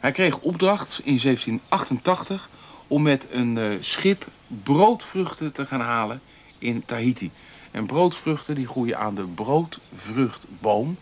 Hij 0.00 0.12
kreeg 0.12 0.38
opdracht 0.38 1.00
in 1.04 1.18
1788 1.22 2.48
om 2.86 3.02
met 3.02 3.26
een 3.30 3.58
eh, 3.58 3.76
schip 3.80 4.26
broodvruchten 4.62 5.52
te 5.52 5.66
gaan 5.66 5.80
halen 5.80 6.20
in 6.60 6.82
Tahiti. 6.86 7.30
En 7.70 7.86
broodvruchten 7.86 8.54
die 8.54 8.66
groeien 8.66 8.98
aan 8.98 9.14
de 9.14 9.26
broodvruchtboom. 9.26 10.96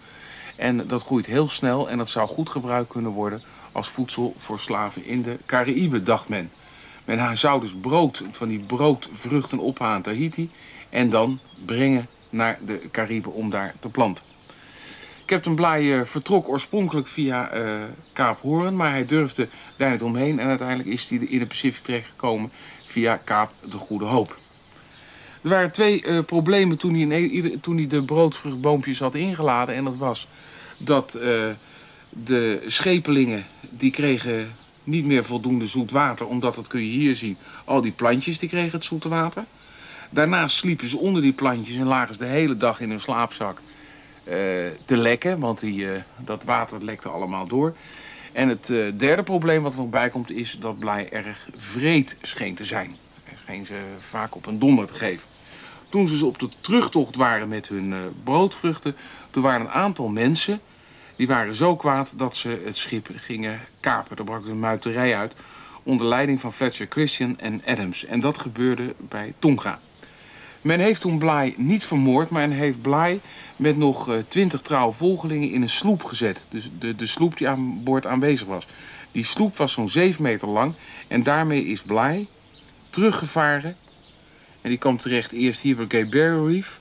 En 0.57 0.87
dat 0.87 1.03
groeit 1.03 1.27
heel 1.27 1.49
snel 1.49 1.89
en 1.91 1.99
dat 1.99 2.09
zou 2.09 2.29
goed 2.29 2.51
gebruikt 2.51 2.89
kunnen 2.89 3.11
worden 3.11 3.43
als 3.73 3.89
voedsel 3.89 4.35
voor 4.39 4.61
slaven 4.61 5.05
in 5.05 5.23
de 5.23 5.39
Caraïben, 5.47 6.05
dacht 6.05 6.29
men. 6.29 6.51
Men 7.05 7.39
zou 7.39 7.61
dus 7.61 7.75
brood 7.81 8.25
van 8.31 8.49
die 8.49 8.59
broodvruchten 8.59 9.59
ophalen 9.59 9.95
aan 9.95 10.03
Tahiti 10.03 10.51
en 10.91 11.11
dan 11.11 11.39
brengen 11.65 12.09
naar 12.31 12.59
de 12.67 12.89
Cariben 12.91 13.33
om 13.33 13.51
daar 13.51 13.75
te 13.81 13.89
planten. 13.89 14.25
Captain 15.27 15.57
Bligh 15.57 15.93
eh, 15.93 16.05
vertrok 16.05 16.49
oorspronkelijk 16.49 17.07
via 17.07 17.49
eh, 17.49 17.83
Kaap 18.13 18.41
Hoorn, 18.41 18.77
maar 18.77 18.91
hij 18.91 19.05
durfde 19.05 19.49
daar 19.77 19.91
niet 19.91 20.03
omheen 20.03 20.39
en 20.39 20.49
uiteindelijk 20.49 20.89
is 20.89 21.09
hij 21.09 21.19
in 21.19 21.39
de 21.39 21.47
Pacific 21.47 21.85
terechtgekomen 21.85 22.53
via 22.87 23.17
Kaap 23.17 23.53
de 23.71 23.79
Goede 23.79 24.05
Hoop. 24.05 24.39
Er 25.43 25.49
waren 25.49 25.71
twee 25.71 26.03
eh, 26.03 26.25
problemen 26.25 26.79
toen 26.79 26.95
hij, 26.95 27.21
e- 27.21 27.59
toen 27.61 27.89
de 27.89 28.03
broodvruchtboompjes 28.03 28.99
had 28.99 29.15
ingeladen. 29.15 29.75
En 29.75 29.85
dat 29.85 29.97
was 29.97 30.29
dat 30.79 31.15
eh, 31.15 31.45
de 32.09 32.65
schepelingen 32.67 33.47
die 33.71 33.91
kregen 33.91 34.57
niet 34.85 35.05
meer 35.05 35.25
voldoende 35.25 35.67
zoet 35.67 35.91
water. 35.91 36.27
Omdat, 36.27 36.55
dat 36.55 36.67
kun 36.67 36.81
je 36.81 36.91
hier 36.91 37.17
zien, 37.17 37.37
al 37.65 37.81
die 37.81 37.93
plantjes 37.93 38.39
die 38.39 38.49
kregen 38.49 38.73
het 38.73 38.85
zoete 38.85 39.09
water. 39.09 39.45
Daarna 40.11 40.49
sliepen 40.49 40.89
ze 40.89 40.99
onder 40.99 41.23
die 41.23 41.33
plantjes 41.33 41.77
en 41.77 41.87
lagen 41.87 42.15
ze 42.15 42.21
de 42.21 42.27
hele 42.27 42.57
dag 42.57 42.81
in 42.81 42.91
hun 42.91 43.01
slaapzak 43.01 43.61
eh, 44.25 44.35
te 44.85 44.97
lekken. 44.97 45.39
Want 45.39 45.61
die, 45.61 45.87
dat 46.17 46.45
water 46.45 46.85
lekte 46.85 47.09
allemaal 47.09 47.47
door. 47.47 47.75
En 48.33 48.49
het 48.49 48.67
derde 48.97 49.23
probleem 49.23 49.63
wat 49.63 49.73
er 49.73 49.79
nog 49.79 49.91
bij 49.91 50.11
komt 50.11 50.31
is 50.31 50.57
dat 50.61 50.79
Blij 50.79 51.09
erg 51.13 51.49
vreed 51.57 52.17
scheen 52.23 52.55
te 52.55 52.65
zijn. 52.65 52.97
Scheen 53.49 53.67
ze 53.67 53.81
vaak 53.99 54.35
op 54.35 54.47
een 54.47 54.59
donder 54.59 54.87
te 54.87 54.93
geven. 54.93 55.29
Toen 55.89 56.09
ze 56.09 56.27
op 56.27 56.39
de 56.39 56.49
terugtocht 56.61 57.17
waren 57.17 57.49
met 57.49 57.69
hun 57.69 57.93
eh, 57.93 57.99
broodvruchten, 58.25 58.97
toen 59.31 59.43
waren 59.43 59.61
een 59.61 59.73
aantal 59.73 60.09
mensen, 60.09 60.61
die 61.17 61.27
waren 61.27 61.55
zo 61.55 61.77
kwaad 61.77 62.13
dat 62.17 62.37
ze 62.37 62.63
het 62.65 62.77
schip 62.77 63.09
gingen 63.15 63.61
kapen. 63.81 64.17
Er 64.17 64.25
brak 64.25 64.47
een 64.47 64.59
muiterij 64.59 65.17
uit 65.17 65.35
onder 65.83 66.07
leiding 66.07 66.41
van 66.41 66.53
Fletcher 66.53 66.87
Christian 66.91 67.39
en 67.39 67.63
Adams. 67.67 68.05
En 68.05 68.21
dat 68.21 68.39
gebeurde 68.39 68.95
bij 68.99 69.35
Tonga. 69.39 69.81
Men 70.61 70.81
heeft 70.81 71.01
toen 71.01 71.19
Bly 71.19 71.55
niet 71.57 71.85
vermoord, 71.85 72.31
maar 72.31 72.49
men 72.49 72.59
heeft 72.59 72.83
Bly 72.83 73.21
met 73.57 73.77
nog 73.77 74.11
twintig 74.29 74.61
trouwe 74.61 74.93
volgelingen 74.93 75.51
in 75.51 75.63
een 75.63 75.69
sloep 75.69 76.05
gezet. 76.05 76.41
Dus 76.49 76.71
de, 76.79 76.97
de 76.97 77.07
sloep 77.07 77.37
die 77.37 77.49
aan 77.49 77.83
boord 77.85 78.07
aanwezig 78.07 78.47
was. 78.47 78.67
Die 79.13 79.25
sloep 79.25 79.57
was 79.57 79.73
zo'n 79.73 79.89
7 79.89 80.23
meter 80.23 80.49
lang 80.49 80.75
en 81.07 81.23
daarmee 81.23 81.65
is 81.65 81.83
Bly 81.83 82.27
teruggevaren. 82.91 83.77
En 84.61 84.69
die 84.69 84.79
kwam 84.79 84.97
terecht 84.97 85.33
eerst 85.33 85.61
hier 85.61 85.77
bij 85.77 85.87
Cape 85.87 86.09
Barrier 86.09 86.47
Reef, 86.47 86.81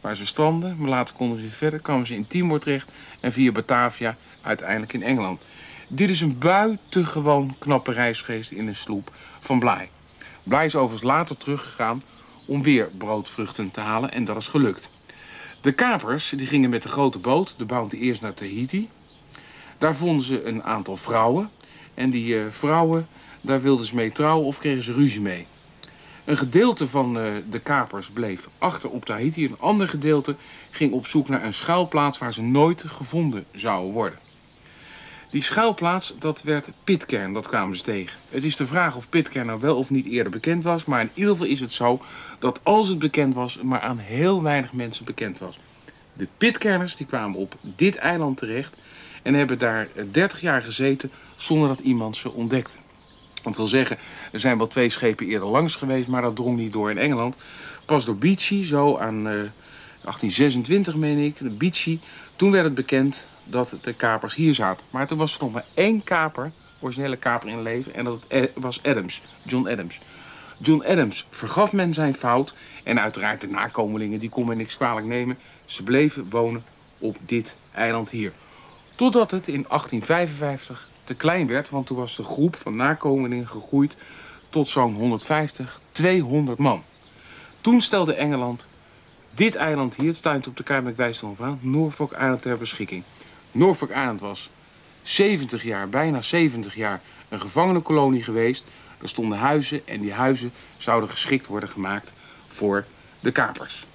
waar 0.00 0.16
ze 0.16 0.26
stranden. 0.26 0.76
Maar 0.78 0.88
later 0.88 1.14
konden 1.14 1.40
ze 1.40 1.48
verder, 1.48 1.80
kwamen 1.80 2.06
ze 2.06 2.14
in 2.14 2.26
Timor 2.26 2.60
terecht 2.60 2.88
en 3.20 3.32
via 3.32 3.52
Batavia 3.52 4.16
uiteindelijk 4.42 4.92
in 4.92 5.02
Engeland. 5.02 5.42
Dit 5.88 6.10
is 6.10 6.20
een 6.20 6.38
buitengewoon 6.38 7.56
knappe 7.58 7.92
reis 7.92 8.22
geweest 8.22 8.50
in 8.50 8.66
een 8.66 8.76
sloep 8.76 9.12
van 9.40 9.58
Bly. 9.58 9.88
Bly 10.42 10.64
is 10.64 10.74
overigens 10.74 11.02
later 11.02 11.36
teruggegaan 11.36 12.02
om 12.44 12.62
weer 12.62 12.90
broodvruchten 12.98 13.70
te 13.70 13.80
halen 13.80 14.12
en 14.12 14.24
dat 14.24 14.36
is 14.36 14.48
gelukt. 14.48 14.90
De 15.60 15.72
kapers 15.72 16.28
die 16.28 16.46
gingen 16.46 16.70
met 16.70 16.82
de 16.82 16.88
grote 16.88 17.18
boot, 17.18 17.54
de 17.58 17.64
Bounty, 17.64 17.96
eerst 17.96 18.20
naar 18.20 18.34
Tahiti. 18.34 18.88
Daar 19.78 19.96
vonden 19.96 20.24
ze 20.24 20.44
een 20.44 20.62
aantal 20.62 20.96
vrouwen. 20.96 21.50
En 21.94 22.10
die 22.10 22.38
eh, 22.38 22.44
vrouwen, 22.50 23.06
daar 23.44 23.62
wilden 23.62 23.86
ze 23.86 23.94
mee 23.94 24.12
trouwen 24.12 24.46
of 24.46 24.58
kregen 24.58 24.82
ze 24.82 24.92
ruzie 24.92 25.20
mee. 25.20 25.46
Een 26.24 26.36
gedeelte 26.36 26.88
van 26.88 27.18
eh, 27.18 27.32
de 27.50 27.58
kapers 27.60 28.08
bleef 28.08 28.48
achter 28.58 28.90
op 28.90 29.04
Tahiti. 29.04 29.44
Een 29.44 29.58
ander 29.58 29.88
gedeelte 29.88 30.36
ging 30.70 30.92
op 30.92 31.06
zoek 31.06 31.28
naar 31.28 31.44
een 31.44 31.54
schuilplaats 31.54 32.18
waar 32.18 32.32
ze 32.32 32.42
nooit 32.42 32.84
gevonden 32.86 33.44
zouden 33.52 33.92
worden. 33.92 34.18
Die 35.30 35.42
schuilplaats, 35.42 36.14
dat 36.18 36.42
werd 36.42 36.68
Pitcairn, 36.84 37.32
dat 37.32 37.48
kwamen 37.48 37.76
ze 37.76 37.82
tegen. 37.82 38.18
Het 38.28 38.44
is 38.44 38.56
de 38.56 38.66
vraag 38.66 38.96
of 38.96 39.08
Pitcairn 39.08 39.46
nou 39.46 39.60
wel 39.60 39.76
of 39.76 39.90
niet 39.90 40.06
eerder 40.06 40.32
bekend 40.32 40.64
was. 40.64 40.84
Maar 40.84 41.00
in 41.00 41.10
ieder 41.14 41.32
geval 41.32 41.46
is 41.46 41.60
het 41.60 41.72
zo 41.72 42.00
dat 42.38 42.60
als 42.62 42.88
het 42.88 42.98
bekend 42.98 43.34
was, 43.34 43.58
maar 43.62 43.80
aan 43.80 43.98
heel 43.98 44.42
weinig 44.42 44.72
mensen 44.72 45.04
bekend 45.04 45.38
was. 45.38 45.58
De 46.12 46.28
Pitcairners 46.38 46.96
die 46.96 47.06
kwamen 47.06 47.38
op 47.38 47.54
dit 47.60 47.96
eiland 47.96 48.38
terecht 48.38 48.74
en 49.22 49.34
hebben 49.34 49.58
daar 49.58 49.88
eh, 49.94 50.04
30 50.10 50.40
jaar 50.40 50.62
gezeten 50.62 51.10
zonder 51.36 51.68
dat 51.68 51.80
iemand 51.80 52.16
ze 52.16 52.32
ontdekte. 52.32 52.76
Dat 53.44 53.56
wil 53.56 53.66
zeggen, 53.66 53.98
er 54.32 54.40
zijn 54.40 54.58
wel 54.58 54.66
twee 54.66 54.90
schepen 54.90 55.26
eerder 55.26 55.48
langs 55.48 55.74
geweest, 55.74 56.08
maar 56.08 56.22
dat 56.22 56.36
drong 56.36 56.56
niet 56.56 56.72
door 56.72 56.90
in 56.90 56.98
Engeland. 56.98 57.36
Pas 57.84 58.04
door 58.04 58.16
Beechey, 58.16 58.64
zo 58.64 58.96
aan 58.96 59.16
eh, 59.16 59.32
1826 60.04 60.96
meen 60.96 61.18
ik, 61.18 61.36
de 61.38 62.02
toen 62.36 62.50
werd 62.50 62.64
het 62.64 62.74
bekend 62.74 63.26
dat 63.44 63.76
de 63.80 63.92
kapers 63.92 64.34
hier 64.34 64.54
zaten. 64.54 64.86
Maar 64.90 65.06
toen 65.06 65.18
was 65.18 65.34
er 65.34 65.42
nog 65.42 65.52
maar 65.52 65.64
één 65.74 66.04
kaper, 66.04 66.52
originele 66.78 67.16
kaper 67.16 67.48
in 67.48 67.62
leven, 67.62 67.94
en 67.94 68.04
dat 68.04 68.22
eh, 68.28 68.44
was 68.54 68.82
Adams, 68.82 69.22
John 69.42 69.68
Adams. 69.68 70.00
John 70.58 70.84
Adams 70.86 71.26
vergaf 71.30 71.72
men 71.72 71.94
zijn 71.94 72.14
fout 72.14 72.54
en 72.82 73.00
uiteraard 73.00 73.40
de 73.40 73.48
nakomelingen, 73.48 74.18
die 74.18 74.28
kon 74.28 74.46
men 74.46 74.56
niks 74.56 74.76
kwalijk 74.76 75.06
nemen. 75.06 75.38
Ze 75.64 75.82
bleven 75.82 76.26
wonen 76.30 76.64
op 76.98 77.16
dit 77.26 77.56
eiland 77.72 78.10
hier. 78.10 78.32
Totdat 78.94 79.30
het 79.30 79.46
in 79.48 79.64
1855 79.68 80.88
te 81.04 81.14
klein 81.14 81.46
werd, 81.46 81.70
want 81.70 81.86
toen 81.86 81.96
was 81.96 82.16
de 82.16 82.24
groep 82.24 82.56
van 82.56 82.76
nakomelingen 82.76 83.48
gegroeid 83.48 83.96
tot 84.48 84.68
zo'n 84.68 84.94
150, 84.94 85.80
200 85.90 86.58
man. 86.58 86.82
Toen 87.60 87.80
stelde 87.80 88.14
Engeland 88.14 88.66
dit 89.34 89.54
eiland 89.54 89.94
hier, 89.94 90.08
het 90.08 90.16
staat 90.16 90.46
op 90.46 90.56
de 90.56 90.62
kaart 90.62 90.84
met 90.84 91.40
aan, 91.40 91.58
Norfolk 91.60 92.12
Island 92.12 92.42
ter 92.42 92.58
beschikking. 92.58 93.02
Norfolk 93.52 93.90
Island 93.90 94.20
was 94.20 94.50
70 95.02 95.62
jaar, 95.62 95.88
bijna 95.88 96.22
70 96.22 96.74
jaar, 96.74 97.00
een 97.28 97.40
gevangenenkolonie 97.40 98.22
geweest. 98.22 98.64
Er 99.00 99.08
stonden 99.08 99.38
huizen 99.38 99.86
en 99.86 100.00
die 100.00 100.12
huizen 100.12 100.52
zouden 100.76 101.10
geschikt 101.10 101.46
worden 101.46 101.68
gemaakt 101.68 102.12
voor 102.48 102.84
de 103.20 103.30
kapers. 103.32 103.86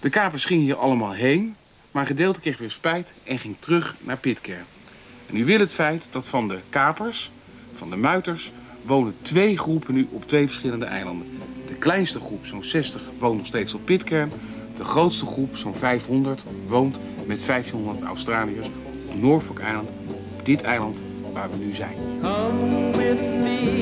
De 0.00 0.08
kapers 0.08 0.44
gingen 0.44 0.64
hier 0.64 0.76
allemaal 0.76 1.12
heen, 1.12 1.56
maar 1.90 2.02
een 2.02 2.08
gedeelte 2.08 2.40
kreeg 2.40 2.58
weer 2.58 2.70
spijt 2.70 3.14
en 3.24 3.38
ging 3.38 3.56
terug 3.58 3.96
naar 4.00 4.16
Pitcairn. 4.16 4.64
En 5.28 5.36
u 5.36 5.44
wil 5.44 5.58
het 5.58 5.72
feit 5.72 6.04
dat 6.10 6.26
van 6.26 6.48
de 6.48 6.58
kapers, 6.68 7.30
van 7.74 7.90
de 7.90 7.96
muiters, 7.96 8.52
wonen 8.82 9.14
twee 9.22 9.58
groepen 9.58 9.94
nu 9.94 10.08
op 10.10 10.26
twee 10.26 10.46
verschillende 10.46 10.84
eilanden. 10.84 11.26
De 11.66 11.74
kleinste 11.74 12.20
groep, 12.20 12.46
zo'n 12.46 12.64
60, 12.64 13.02
woont 13.18 13.36
nog 13.36 13.46
steeds 13.46 13.74
op 13.74 13.84
Pitcairn. 13.84 14.32
De 14.76 14.84
grootste 14.84 15.26
groep, 15.26 15.56
zo'n 15.56 15.74
500, 15.74 16.44
woont 16.66 16.98
met 17.26 17.46
1500 17.46 18.06
Australiërs 18.06 18.66
op 19.06 19.20
Norfolk 19.20 19.58
Island, 19.58 19.88
op 20.08 20.44
dit 20.44 20.62
eiland 20.62 20.98
waar 21.32 21.50
we 21.50 21.56
nu 21.56 21.74
zijn. 21.74 21.96
With 22.92 23.20
me, 23.20 23.78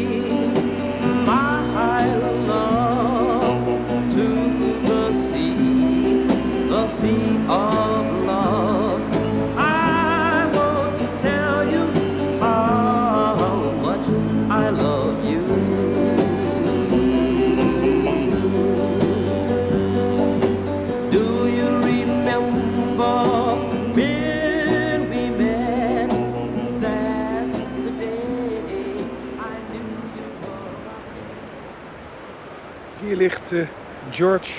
George 34.11 34.52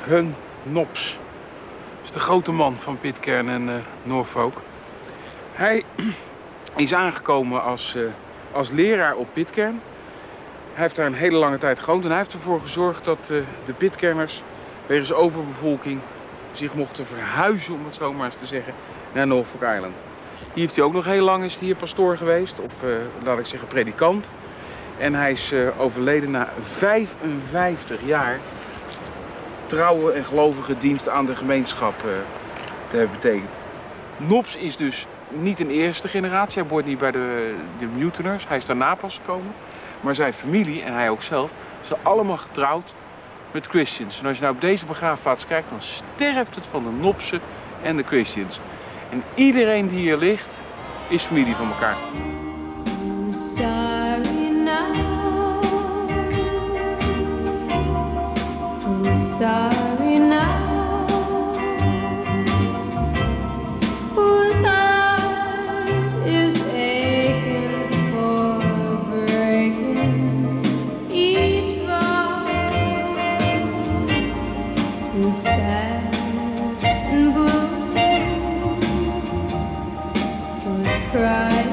Hun 0.00 0.34
Knops. 0.62 1.18
Dat 1.96 2.04
is 2.04 2.10
de 2.10 2.18
grote 2.18 2.52
man 2.52 2.76
van 2.76 2.98
Pitcairn 2.98 3.48
en 3.48 3.68
eh, 3.68 3.74
Norfolk. 4.02 4.60
Hij 5.52 5.84
is 6.76 6.94
aangekomen 6.94 7.62
als, 7.62 7.94
eh, 7.94 8.02
als 8.52 8.70
leraar 8.70 9.14
op 9.14 9.28
Pitcairn. 9.32 9.80
Hij 10.72 10.82
heeft 10.82 10.96
daar 10.96 11.06
een 11.06 11.14
hele 11.14 11.36
lange 11.36 11.58
tijd 11.58 11.78
gewoond 11.78 12.02
en 12.04 12.08
hij 12.08 12.18
heeft 12.18 12.32
ervoor 12.32 12.60
gezorgd 12.60 13.04
dat 13.04 13.18
eh, 13.20 13.36
de 13.66 13.72
Pitcairners 13.72 14.42
wegens 14.86 15.12
overbevolking 15.12 16.00
zich 16.52 16.74
mochten 16.74 17.06
verhuizen, 17.06 17.74
om 17.74 17.84
het 17.84 17.94
zo 17.94 18.12
maar 18.12 18.26
eens 18.26 18.38
te 18.38 18.46
zeggen, 18.46 18.74
naar 19.12 19.26
Norfolk 19.26 19.62
Island. 19.62 19.94
Hier 20.38 20.62
heeft 20.64 20.76
hij 20.76 20.84
ook 20.84 20.92
nog 20.92 21.04
heel 21.04 21.24
lang 21.24 21.44
is 21.44 21.58
hier 21.58 21.76
pastoor 21.76 22.16
geweest, 22.16 22.60
of 22.60 22.74
laat 23.22 23.38
ik 23.38 23.46
zeggen 23.46 23.68
predikant. 23.68 24.28
En 24.98 25.14
hij 25.14 25.32
is 25.32 25.52
eh, 25.52 25.80
overleden 25.80 26.30
na 26.30 26.48
55 26.62 27.98
jaar 28.04 28.38
trouwe 29.66 30.12
en 30.12 30.24
gelovige 30.24 30.78
dienst 30.78 31.08
aan 31.08 31.26
de 31.26 31.36
gemeenschap 31.36 31.94
eh, 31.98 32.10
te 32.90 32.96
hebben 32.96 33.16
betekend. 33.20 33.50
Nops 34.16 34.56
is 34.56 34.76
dus 34.76 35.06
niet 35.28 35.60
een 35.60 35.70
eerste 35.70 36.08
generatie. 36.08 36.62
Hij 36.62 36.70
hoort 36.70 36.86
niet 36.86 36.98
bij 36.98 37.10
de, 37.10 37.54
de 37.78 37.86
Mutiners. 37.86 38.48
Hij 38.48 38.56
is 38.56 38.66
daarna 38.66 38.94
pas 38.94 39.14
gekomen. 39.14 39.52
Maar 40.00 40.14
zijn 40.14 40.32
familie 40.32 40.82
en 40.82 40.92
hij 40.92 41.10
ook 41.10 41.22
zelf 41.22 41.52
zijn 41.80 42.00
allemaal 42.02 42.36
getrouwd 42.36 42.94
met 43.50 43.66
Christians. 43.66 44.20
En 44.20 44.26
als 44.26 44.36
je 44.36 44.42
nou 44.42 44.54
op 44.54 44.60
deze 44.60 44.86
begraafplaats 44.86 45.46
kijkt, 45.46 45.70
dan 45.70 45.82
sterft 45.82 46.54
het 46.54 46.66
van 46.66 46.82
de 46.82 46.90
Nopsen 46.90 47.40
en 47.82 47.96
de 47.96 48.02
Christians. 48.02 48.60
En 49.10 49.22
iedereen 49.34 49.88
die 49.88 49.98
hier 49.98 50.16
ligt, 50.16 50.58
is 51.08 51.22
familie 51.22 51.54
van 51.54 51.72
elkaar. 51.72 51.96
Sorry 59.38 60.18
now? 60.20 61.06
Whose 64.14 64.60
heart 64.64 65.88
is 66.24 66.56
aching 66.72 67.90
for 68.12 68.60
breaking 69.10 70.64
each 71.10 71.84
vow? 71.84 72.46
Who's 75.12 75.36
sad 75.36 76.84
and 76.84 77.34
blue? 77.34 77.74
Who's 80.64 80.94
crying 81.10 81.63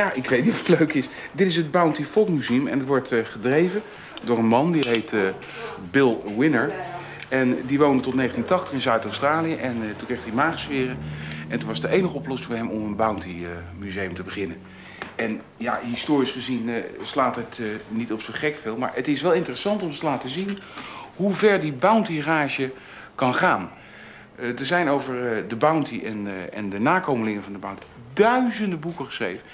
Ja, 0.00 0.12
ik 0.12 0.28
weet 0.28 0.44
niet 0.44 0.58
het 0.58 0.78
leuk 0.78 0.92
is. 0.92 1.08
Dit 1.32 1.46
is 1.46 1.56
het 1.56 1.70
Bounty 1.70 2.04
Folk 2.04 2.28
Museum 2.28 2.66
en 2.66 2.78
het 2.78 2.88
wordt 2.88 3.12
eh, 3.12 3.18
gedreven 3.24 3.82
door 4.22 4.38
een 4.38 4.46
man 4.46 4.72
die 4.72 4.88
heet 4.88 5.12
eh, 5.12 5.20
Bill 5.90 6.16
Winner. 6.36 6.72
En 7.28 7.66
die 7.66 7.78
woonde 7.78 8.02
tot 8.02 8.14
1980 8.14 8.72
in 8.72 8.80
Zuid-Australië 8.80 9.54
en 9.54 9.82
eh, 9.82 9.88
toen 9.96 10.06
kreeg 10.06 10.22
hij 10.22 10.32
maagsferen. 10.32 10.98
En 11.48 11.58
toen 11.58 11.68
was 11.68 11.80
de 11.80 11.88
enige 11.88 12.14
oplossing 12.14 12.48
voor 12.48 12.56
hem 12.56 12.68
om 12.68 12.84
een 12.84 12.96
Bounty 12.96 13.36
Museum 13.78 14.14
te 14.14 14.22
beginnen. 14.22 14.56
En 15.14 15.40
ja, 15.56 15.80
historisch 15.82 16.30
gezien 16.30 16.70
slaat 17.02 17.36
het 17.36 17.58
niet 17.88 18.12
op 18.12 18.22
zo 18.22 18.32
gek 18.34 18.56
veel, 18.56 18.76
maar 18.76 18.90
het 18.94 19.08
is 19.08 19.22
wel 19.22 19.32
interessant 19.32 19.82
om 19.82 19.92
te 19.92 20.04
laten 20.04 20.30
zien 20.30 20.58
hoe 21.16 21.32
ver 21.32 21.60
die 21.60 21.72
Bounty-rage 21.72 22.72
kan 23.14 23.34
gaan. 23.34 23.70
Er 24.36 24.66
zijn 24.66 24.88
over 24.88 25.44
de 25.48 25.56
Bounty 25.56 26.00
en, 26.04 26.28
en 26.52 26.70
de 26.70 26.80
nakomelingen 26.80 27.42
van 27.42 27.52
de 27.52 27.58
Bounty 27.58 27.84
duizenden 28.12 28.80
boeken 28.80 29.06
geschreven. 29.06 29.46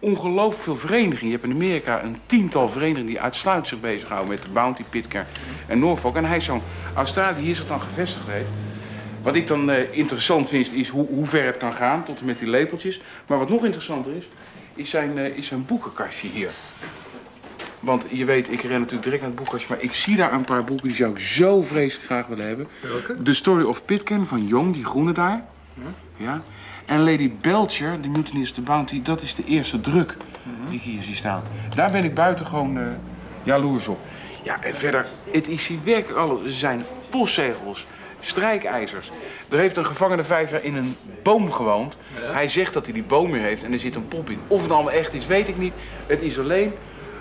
Ongelooflijk 0.00 0.62
veel 0.62 0.76
verenigingen. 0.76 1.26
Je 1.26 1.38
hebt 1.38 1.44
in 1.44 1.52
Amerika 1.52 2.02
een 2.02 2.16
tiental 2.26 2.68
verenigingen 2.68 3.06
die 3.06 3.20
uitsluitend 3.20 3.68
zich 3.68 3.80
bezighouden 3.80 4.28
met 4.30 4.42
de 4.42 4.48
Bounty, 4.48 4.82
Pitcairn 4.90 5.26
en 5.66 5.78
Norfolk. 5.78 6.16
En 6.16 6.24
hij 6.24 6.36
is 6.36 6.44
zo'n 6.44 6.62
Australië 6.94 7.42
hier 7.42 7.54
zich 7.54 7.66
dan 7.66 7.80
gevestigd 7.80 8.26
heeft. 8.26 8.48
Wat 9.22 9.34
ik 9.34 9.46
dan 9.46 9.70
eh, 9.70 9.96
interessant 9.98 10.48
vind, 10.48 10.72
is 10.72 10.88
hoe, 10.88 11.06
hoe 11.06 11.26
ver 11.26 11.44
het 11.44 11.56
kan 11.56 11.72
gaan, 11.72 12.04
tot 12.04 12.20
en 12.20 12.26
met 12.26 12.38
die 12.38 12.48
lepeltjes. 12.48 13.00
Maar 13.26 13.38
wat 13.38 13.48
nog 13.48 13.64
interessanter 13.64 14.12
is, 14.16 14.28
is 14.74 14.90
zijn, 14.90 15.18
eh, 15.18 15.36
is 15.36 15.46
zijn 15.46 15.66
boekenkastje 15.66 16.28
hier. 16.28 16.50
Want 17.80 18.06
je 18.10 18.24
weet, 18.24 18.50
ik 18.50 18.60
ren 18.60 18.78
natuurlijk 18.78 19.02
direct 19.02 19.22
naar 19.22 19.30
het 19.30 19.40
boekkastje, 19.40 19.68
maar 19.74 19.82
ik 19.82 19.92
zie 19.92 20.16
daar 20.16 20.32
een 20.32 20.44
paar 20.44 20.64
boeken 20.64 20.88
die 20.88 20.96
zou 20.96 21.10
ik 21.10 21.18
zo 21.18 21.62
vreselijk 21.62 22.06
graag 22.06 22.26
willen 22.26 22.46
hebben. 22.46 22.68
Welke? 22.80 23.22
The 23.22 23.34
Story 23.34 23.64
of 23.64 23.84
Pitcairn 23.84 24.26
van 24.26 24.46
Jong, 24.46 24.74
die 24.74 24.84
groene 24.84 25.12
daar. 25.12 25.44
Ja. 26.16 26.42
En 26.90 27.04
Lady 27.04 27.30
Belcher, 27.40 28.00
de 28.00 28.08
Mutineers 28.08 28.52
the 28.52 28.62
Bounty, 28.62 29.02
dat 29.02 29.22
is 29.22 29.34
de 29.34 29.44
eerste 29.44 29.80
druk 29.80 30.16
die 30.68 30.78
ik 30.78 30.82
hier 30.82 31.02
zie 31.02 31.14
staan. 31.14 31.42
Daar 31.74 31.90
ben 31.90 32.04
ik 32.04 32.14
buitengewoon 32.14 32.78
eh 32.78 32.86
jaloers 33.42 33.88
op. 33.88 33.98
Ja, 34.42 34.62
en 34.62 34.74
verder, 34.74 35.06
het 35.32 35.48
is 35.48 35.66
hier 35.66 35.78
werkelijk 35.84 36.18
alles. 36.18 36.44
Er 36.44 36.50
zijn 36.50 36.84
postzegels, 37.10 37.86
strijkijzers. 38.20 39.10
Er 39.48 39.58
heeft 39.58 39.76
een 39.76 39.86
gevangene 39.86 40.24
vijf 40.24 40.50
jaar 40.50 40.64
in 40.64 40.74
een 40.74 40.96
boom 41.22 41.52
gewoond. 41.52 41.96
Hij 42.14 42.48
zegt 42.48 42.72
dat 42.72 42.84
hij 42.84 42.94
die 42.94 43.02
boom 43.02 43.30
weer 43.30 43.42
heeft 43.42 43.64
en 43.64 43.72
er 43.72 43.80
zit 43.80 43.94
een 43.94 44.08
pop 44.08 44.30
in. 44.30 44.38
Of 44.46 44.62
het 44.62 44.70
allemaal 44.70 44.92
echt 44.92 45.14
is, 45.14 45.26
weet 45.26 45.48
ik 45.48 45.58
niet. 45.58 45.72
Het 46.06 46.22
is 46.22 46.38
alleen 46.38 46.72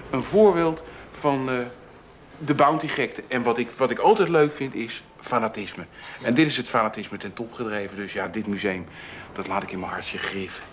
een 0.09 0.23
voorbeeld 0.23 0.83
van 1.11 1.49
eh, 1.49 1.55
de 2.39 2.53
bounty-gekte. 2.55 3.23
En 3.27 3.43
wat 3.43 3.57
ik, 3.57 3.71
wat 3.71 3.89
ik 3.89 3.99
altijd 3.99 4.29
leuk 4.29 4.51
vind 4.51 4.75
is 4.75 5.03
fanatisme. 5.19 5.85
En 6.23 6.33
dit 6.33 6.47
is 6.47 6.57
het 6.57 6.69
fanatisme 6.69 7.17
ten 7.17 7.33
top 7.33 7.53
gedreven. 7.53 7.97
Dus 7.97 8.13
ja, 8.13 8.27
dit 8.27 8.47
museum, 8.47 8.85
dat 9.33 9.47
laat 9.47 9.63
ik 9.63 9.71
in 9.71 9.79
mijn 9.79 9.91
hartje 9.91 10.17
griffen. 10.17 10.63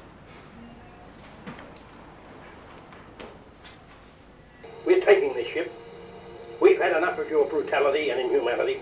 We're 4.85 5.05
taking 5.05 5.33
this 5.33 5.47
ship. 5.47 5.71
We've 6.61 6.83
had 6.83 6.97
enough 6.97 7.19
of 7.19 7.29
your 7.29 7.47
brutality 7.47 8.11
and 8.11 8.21
inhumanity. 8.21 8.77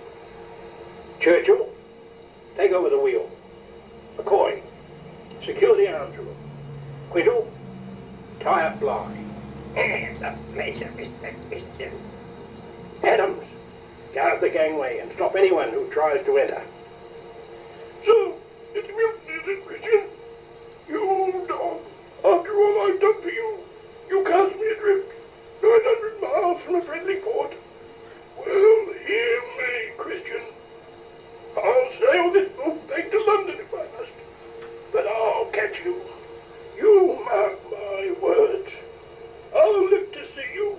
Churchill, 1.18 1.68
take 2.56 2.74
over 2.74 2.90
the 2.90 3.00
wheel. 3.02 3.28
McCoy, 4.16 4.62
secure 5.40 5.76
the 5.76 5.98
arms 5.98 6.16
room. 6.16 6.36
Quintal, 7.08 7.52
tie 8.38 8.66
up 8.66 8.78
Bligh. 8.78 9.22
A 10.22 10.38
pleasure, 10.52 10.90
Mr. 10.96 11.34
Christian. 11.48 12.13
Adams, 13.06 13.42
guard 14.14 14.40
the 14.40 14.48
gangway 14.48 14.98
and 14.98 15.12
stop 15.14 15.34
anyone 15.36 15.70
who 15.70 15.88
tries 15.90 16.24
to 16.24 16.38
enter. 16.38 16.62
So, 18.06 18.38
it's 18.72 18.88
mutiny, 18.88 19.34
is 19.34 19.58
it, 19.58 19.66
Christian? 19.66 20.04
You 20.88 21.10
old 21.10 21.48
dog. 21.48 21.80
After 22.24 22.56
all 22.56 22.86
I've 22.86 23.00
done 23.00 23.20
for 23.20 23.28
you, 23.28 23.58
you 24.08 24.24
cast 24.24 24.56
me 24.56 24.66
adrift, 24.68 25.12
900 25.62 26.20
miles 26.22 26.62
from 26.62 26.76
a 26.76 26.82
friendly 26.82 27.16
port. 27.16 27.52
Well, 28.38 28.94
hear 29.06 29.42
me, 29.58 29.92
Christian. 29.98 30.42
I'll 31.56 31.90
sail 32.00 32.32
this 32.32 32.50
boat 32.56 32.88
back 32.88 33.10
to 33.10 33.24
London 33.26 33.56
if 33.60 33.74
I 33.74 33.86
must, 33.98 34.12
but 34.92 35.06
I'll 35.06 35.50
catch 35.52 35.76
you. 35.84 36.00
You 36.78 37.20
mark 37.24 37.58
my 37.70 38.14
words. 38.22 38.70
I'll 39.54 39.90
live 39.90 40.10
to 40.12 40.26
see 40.34 40.54
you, 40.54 40.76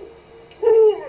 all 0.62 1.04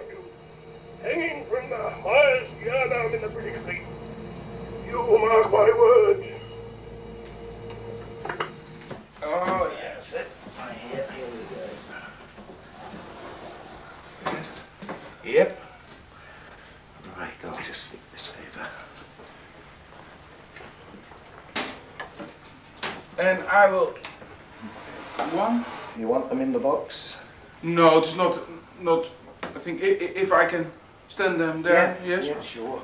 box? 26.88 27.18
No, 27.64 28.00
it's 28.00 28.16
not. 28.16 28.40
Not. 28.82 29.10
I 29.44 29.60
think 29.60 29.82
if 29.82 30.32
I 30.32 30.46
can 30.46 30.72
stand 31.08 31.40
them 31.40 31.62
there. 31.64 31.98
yes? 32.06 32.26
Yeah, 32.26 32.42
sure. 32.42 32.82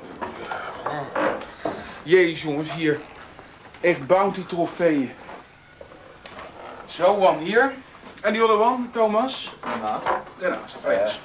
Jezus 2.04 2.40
jongens, 2.42 2.70
hier. 2.72 3.00
Echt 3.80 4.06
bounty 4.06 4.42
trofeeën. 4.42 5.10
Zo, 6.88 7.14
one 7.14 7.38
hier. 7.44 7.72
And 8.24 8.34
the 8.36 8.42
other 8.44 8.58
one, 8.58 8.90
Thomas? 8.92 9.50
Daarnaast. 10.40 10.76
Oh, 10.84 10.90
yes. 10.90 11.18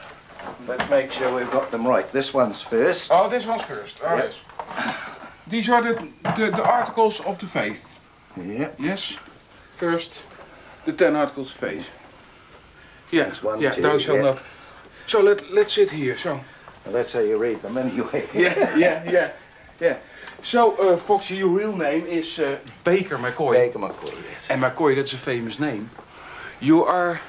Let's 0.67 0.89
make 0.89 1.11
sure 1.11 1.33
we've 1.33 1.51
got 1.51 1.71
them 1.71 1.87
right. 1.87 2.07
This 2.11 2.33
one's 2.33 2.61
first. 2.61 3.11
Oh, 3.11 3.29
this 3.29 3.45
one's 3.45 3.63
first. 3.63 3.99
Oh, 4.03 4.15
Yep. 4.15 4.25
yes. 4.25 4.95
These 5.47 5.69
are 5.69 5.81
the, 5.81 5.93
the, 6.37 6.51
the 6.51 6.63
articles 6.63 7.21
of 7.21 7.37
the 7.39 7.45
faith. 7.45 7.85
Yep. 8.37 8.75
Yes. 8.79 9.17
First, 9.77 10.21
the 10.85 10.93
ten 10.93 11.15
articles 11.15 11.49
of 11.51 11.57
faith. 11.57 11.87
Yeah, 13.11 13.33
one, 13.41 13.61
yeah, 13.61 13.71
two, 13.71 13.81
thou 13.81 13.97
shalt 13.97 14.19
yeah. 14.19 14.25
not. 14.25 14.43
So 15.07 15.21
let, 15.21 15.51
let's 15.51 15.73
sit 15.73 15.91
here, 15.91 16.17
so. 16.17 16.39
Well, 16.85 16.93
that's 16.93 17.13
how 17.13 17.19
you 17.19 17.37
read 17.37 17.61
them 17.61 17.77
anyway. 17.77 18.27
Yeah, 18.33 18.77
yeah, 18.77 19.11
yeah, 19.11 19.31
yeah. 19.79 19.97
So, 20.41 20.75
uh, 20.77 20.97
Foxy, 20.97 21.35
your 21.35 21.49
real 21.49 21.75
name 21.75 22.05
is 22.05 22.39
uh, 22.39 22.59
Baker 22.83 23.17
McCoy. 23.17 23.53
Baker 23.53 23.79
McCoy, 23.79 24.13
yes. 24.31 24.49
And 24.49 24.61
McCoy, 24.61 24.95
that's 24.95 25.13
a 25.13 25.17
famous 25.17 25.59
name. 25.59 25.89
You 26.61 26.85
are, 26.85 27.19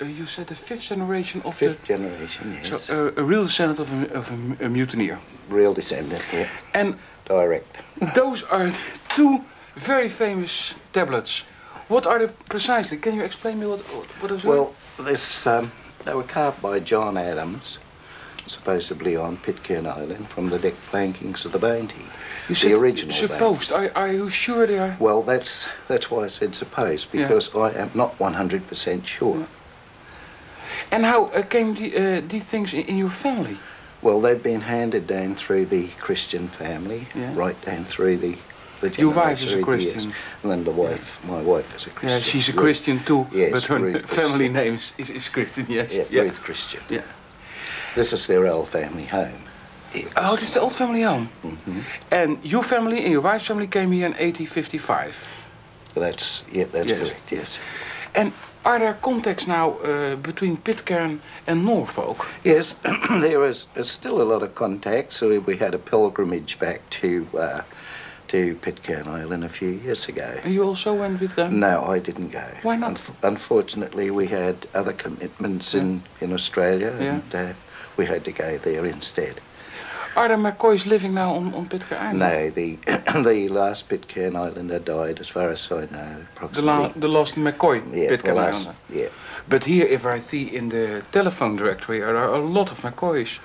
uh, 0.00 0.04
you 0.04 0.26
said 0.26 0.46
the 0.46 0.54
fifth 0.54 0.82
generation 0.82 1.42
of 1.44 1.54
Fifth 1.56 1.82
generation, 1.82 2.58
yes. 2.62 2.84
So, 2.84 3.08
uh, 3.08 3.20
a 3.20 3.24
real 3.24 3.44
descendant 3.44 3.80
of 3.80 3.92
a, 3.92 4.14
of 4.14 4.30
a, 4.30 4.66
a 4.66 4.68
mutineer. 4.68 5.18
Real 5.48 5.74
descendant, 5.74 6.22
yeah. 6.32 6.48
And 6.74 6.96
Direct. 7.24 7.76
those 8.14 8.42
are 8.44 8.70
two 9.08 9.44
very 9.76 10.08
famous 10.08 10.74
tablets. 10.92 11.44
What 11.90 12.06
are 12.06 12.20
they 12.24 12.32
precisely? 12.48 12.96
Can 12.98 13.16
you 13.16 13.24
explain 13.24 13.58
me 13.58 13.66
what, 13.66 13.80
what 13.80 14.30
are? 14.30 14.48
Well, 14.48 14.74
this, 14.96 15.44
um, 15.44 15.72
they 16.04 16.14
were 16.14 16.22
carved 16.22 16.62
by 16.62 16.78
John 16.78 17.16
Adams, 17.16 17.80
supposedly 18.46 19.16
on 19.16 19.36
Pitcairn 19.38 19.88
Island, 19.88 20.28
from 20.28 20.50
the 20.50 20.58
deck 20.60 20.74
plankings 20.92 21.44
of 21.44 21.50
the 21.50 21.58
Bounty. 21.58 22.04
you 22.48 22.54
the 22.54 22.74
original. 22.74 23.12
Supposed. 23.12 23.72
Are, 23.72 23.90
are 23.96 24.12
you 24.12 24.30
sure 24.30 24.68
they 24.68 24.78
are? 24.78 24.96
Well, 25.00 25.22
that's 25.22 25.68
that's 25.88 26.12
why 26.12 26.26
I 26.26 26.28
said 26.28 26.54
suppose, 26.54 27.08
Yeah. 27.12 27.26
because 27.26 27.52
I 27.56 27.72
am 27.72 27.90
not 27.92 28.16
100% 28.18 29.04
sure. 29.04 29.48
And 30.92 31.04
how 31.04 31.24
uh, 31.26 31.42
came 31.42 31.74
the, 31.74 31.96
uh, 31.96 32.20
these 32.24 32.44
things 32.44 32.72
in, 32.72 32.82
in 32.82 32.98
your 32.98 33.10
family? 33.10 33.58
Well, 34.00 34.20
they've 34.20 34.40
been 34.40 34.60
handed 34.60 35.08
down 35.08 35.34
through 35.34 35.66
the 35.66 35.88
Christian 35.98 36.46
family, 36.46 37.08
Yeah. 37.16 37.32
right 37.34 37.60
down 37.64 37.84
through 37.84 38.18
the 38.18 38.38
the 38.80 38.88
Your 39.00 39.12
wife 39.14 39.42
is 39.42 39.54
a 39.54 39.62
Christian. 39.62 40.08
yes. 40.08 40.14
And 40.42 40.50
then 40.52 40.64
the 40.64 40.70
wife, 40.70 41.18
my 41.24 41.40
wife 41.42 41.74
is 41.76 41.86
a 41.86 41.90
Christian. 41.90 42.18
Yeah, 42.18 42.24
she's 42.24 42.48
a 42.48 42.52
Christian 42.52 42.98
too, 43.04 43.26
Yes, 43.32 43.52
but 43.52 43.64
her 43.64 43.78
Ruth 43.78 44.08
family 44.08 44.48
Christian. 44.48 44.52
name 44.52 44.74
is, 44.74 44.92
is, 44.98 45.10
is 45.10 45.28
Christian, 45.28 45.66
yes. 45.68 45.92
Yeah, 46.10 46.22
Ruth 46.22 46.40
Christian. 46.40 46.80
Yeah. 46.88 47.02
This 47.94 48.12
is 48.12 48.26
their 48.26 48.46
old 48.46 48.68
family 48.68 49.04
home. 49.04 49.42
Oh, 50.16 50.36
this 50.36 50.48
is 50.50 50.54
the 50.54 50.60
old 50.60 50.72
family 50.74 51.02
home. 51.02 51.28
Mm-hmm. 51.44 51.80
And 52.10 52.38
your 52.44 52.62
family 52.62 52.98
and 53.02 53.10
your 53.12 53.20
wife's 53.22 53.46
family 53.46 53.66
came 53.66 53.90
here 53.92 54.06
in 54.06 54.12
1855. 54.12 55.26
That's 55.94 56.42
yeah, 56.52 56.64
that's 56.72 56.88
Yes. 56.90 56.98
correct. 57.08 57.32
Yes. 57.32 57.58
And 58.14 58.32
are 58.64 58.78
there 58.78 58.94
contacts 58.94 59.46
now 59.46 59.78
uh, 59.78 60.16
between 60.16 60.56
Pitcairn 60.58 61.20
and 61.46 61.64
Norfolk? 61.64 62.26
Yes, 62.44 62.74
there 63.20 63.44
is, 63.44 63.66
is 63.74 63.90
still 63.90 64.20
a 64.20 64.26
lot 64.32 64.42
of 64.42 64.54
contact. 64.54 65.12
So 65.12 65.40
we 65.40 65.56
had 65.56 65.74
a 65.74 65.78
pilgrimage 65.78 66.58
back 66.58 66.88
to 67.00 67.26
uh, 67.36 67.62
to 68.30 68.54
Pitcairn 68.56 69.08
Island 69.08 69.42
a 69.44 69.48
few 69.48 69.70
years 69.70 70.08
ago. 70.08 70.38
You 70.46 70.62
also 70.62 70.94
went 70.94 71.20
with 71.20 71.34
them? 71.34 71.58
No, 71.58 71.84
I 71.84 71.98
didn't 71.98 72.28
go. 72.30 72.46
Why 72.62 72.76
not? 72.76 72.94
Unf- 72.94 73.14
unfortunately, 73.24 74.10
we 74.12 74.28
had 74.28 74.56
other 74.72 74.92
commitments 74.92 75.74
in, 75.74 76.02
in 76.20 76.32
Australia, 76.32 76.94
Yeah. 77.00 77.14
and 77.14 77.34
uh, 77.34 77.52
we 77.96 78.06
had 78.06 78.24
to 78.26 78.32
go 78.32 78.56
there 78.58 78.86
instead. 78.86 79.40
Are 80.16 80.28
there 80.28 80.36
McCoys 80.38 80.86
living 80.86 81.12
now 81.14 81.34
on, 81.34 81.54
on 81.54 81.68
Pitcairn 81.68 82.00
Island? 82.00 82.18
No, 82.20 82.50
the 82.50 82.76
the 83.30 83.48
last 83.48 83.88
Pitcairn 83.88 84.36
Islander 84.36 84.78
died, 84.78 85.18
as 85.20 85.28
far 85.28 85.50
as 85.50 85.70
I 85.72 85.80
know, 85.80 85.86
The, 85.88 86.20
approximately. 86.34 86.62
la 86.70 86.88
the 86.96 87.08
last 87.08 87.34
McCoy 87.34 87.78
yeah, 87.92 88.08
Pitcairn 88.10 88.36
the 88.36 88.42
last, 88.42 88.60
Islander. 88.62 88.80
yeah. 88.90 89.08
But 89.48 89.64
here, 89.64 89.86
if 89.86 90.06
I 90.06 90.20
see 90.20 90.44
in 90.56 90.68
the 90.68 91.02
telephone 91.10 91.56
directory, 91.56 91.98
there 91.98 92.16
are 92.16 92.34
a 92.34 92.38
lot 92.38 92.70
of 92.70 92.80
McCoys. 92.82 93.38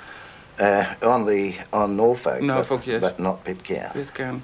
Uh, 0.58 0.86
on 1.02 1.26
the 1.26 1.54
on 1.74 1.98
Norfolk, 1.98 2.42
Norfolk, 2.42 2.80
but, 2.80 2.88
yes. 2.88 3.02
but 3.02 3.20
not 3.20 3.44
Pitcairn. 3.44 3.92
Pitcairn. 3.92 4.42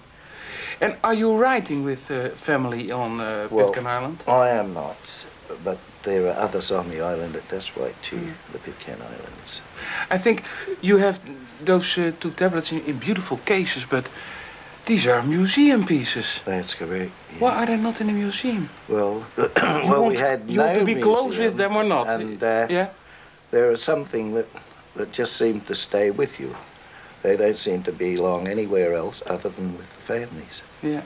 And 0.82 0.96
are 1.04 1.13
you 1.13 1.38
writing 1.38 1.86
with 1.86 2.10
uh, 2.12 2.30
family 2.36 2.91
on 2.91 3.20
uh, 3.20 3.48
Well, 3.52 3.67
Pitcairn 3.67 3.86
Island? 3.88 4.17
I 4.28 4.50
am 4.60 4.74
not, 4.74 5.26
but 5.63 5.78
there 6.04 6.28
are 6.28 6.44
others 6.46 6.72
on 6.72 6.89
the 6.89 7.02
island 7.02 7.34
that 7.34 7.48
does 7.50 7.72
write 7.78 7.96
to 8.10 8.15
Hmm. 8.15 8.32
the 8.54 8.60
Pitcairn 8.60 9.00
Islands. 9.02 9.62
I 10.10 10.17
think 10.17 10.44
you 10.82 10.98
have 10.98 11.20
those 11.65 11.98
uh, 12.02 12.12
two 12.20 12.32
tablets 12.32 12.72
in, 12.72 12.80
in 12.88 12.98
beautiful 13.00 13.38
cases, 13.46 13.86
but 13.86 14.10
these 14.86 15.06
are 15.12 15.22
museum 15.24 15.86
pieces. 15.86 16.41
That's 16.46 16.74
correct. 16.76 17.12
yeah. 17.34 17.39
Why 17.39 17.52
are 17.62 17.65
they 17.67 17.78
not 17.78 18.02
in 18.02 18.10
a 18.10 18.13
museum? 18.13 18.70
Well, 18.88 19.24
You 19.38 19.52
well, 19.56 20.02
want, 20.02 20.15
we 20.15 20.17
had 20.20 20.39
you 20.50 20.58
no 20.58 20.65
want 20.65 20.80
to 20.80 20.86
be 20.86 20.96
close 20.96 21.38
with 21.38 21.56
them 21.58 21.76
or 21.76 21.84
not? 21.84 22.08
And 22.08 22.41
uh, 22.44 22.65
yeah. 22.70 22.88
there 23.52 23.72
is 23.72 23.84
something 23.84 24.34
that 24.36 24.48
that 24.96 25.20
just 25.20 25.34
seems 25.38 25.63
to 25.65 25.76
stay 25.76 26.10
with 26.12 26.39
you. 26.39 26.56
They 27.21 27.38
don't 27.38 27.57
seem 27.57 27.84
to 27.84 27.91
belong 27.91 28.47
anywhere 28.47 28.93
else 28.95 29.21
other 29.25 29.49
than 29.49 29.77
with 29.77 29.93
the 29.95 30.01
families. 30.01 30.62
Yeah. 30.81 31.01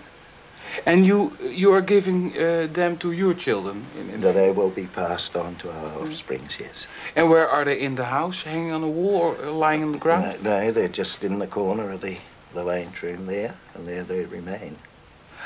And 0.86 1.06
you 1.06 1.32
you 1.42 1.74
are 1.74 1.82
giving 1.82 2.32
uh, 2.38 2.68
them 2.74 2.98
to 2.98 3.12
your 3.12 3.36
children. 3.36 3.86
In, 4.00 4.10
in 4.10 4.22
That 4.22 4.34
they 4.34 4.52
will 4.52 4.72
be 4.72 4.86
passed 4.88 5.36
on 5.36 5.56
to 5.56 5.70
our 5.70 6.00
offsprings. 6.02 6.58
Yes. 6.60 6.88
and 7.16 7.30
where 7.30 7.48
are 7.48 7.66
they 7.66 7.80
in 7.80 7.96
the 7.96 8.06
house, 8.06 8.44
hanging 8.44 8.72
on 8.74 8.82
the 8.82 8.88
wall 8.88 9.22
or 9.22 9.46
uh, 9.46 9.52
lying 9.52 9.84
on 9.84 9.92
the 9.92 10.00
ground? 10.00 10.44
No, 10.44 10.60
no, 10.60 10.72
they're 10.72 10.98
just 10.98 11.24
in 11.24 11.40
the 11.40 11.48
corner 11.48 11.92
of 11.92 12.02
the 12.02 12.18
the 12.54 12.64
lounge 12.64 13.04
room 13.04 13.26
there, 13.26 13.54
and 13.76 13.86
there 13.88 14.04
they 14.04 14.24
remain. 14.26 14.76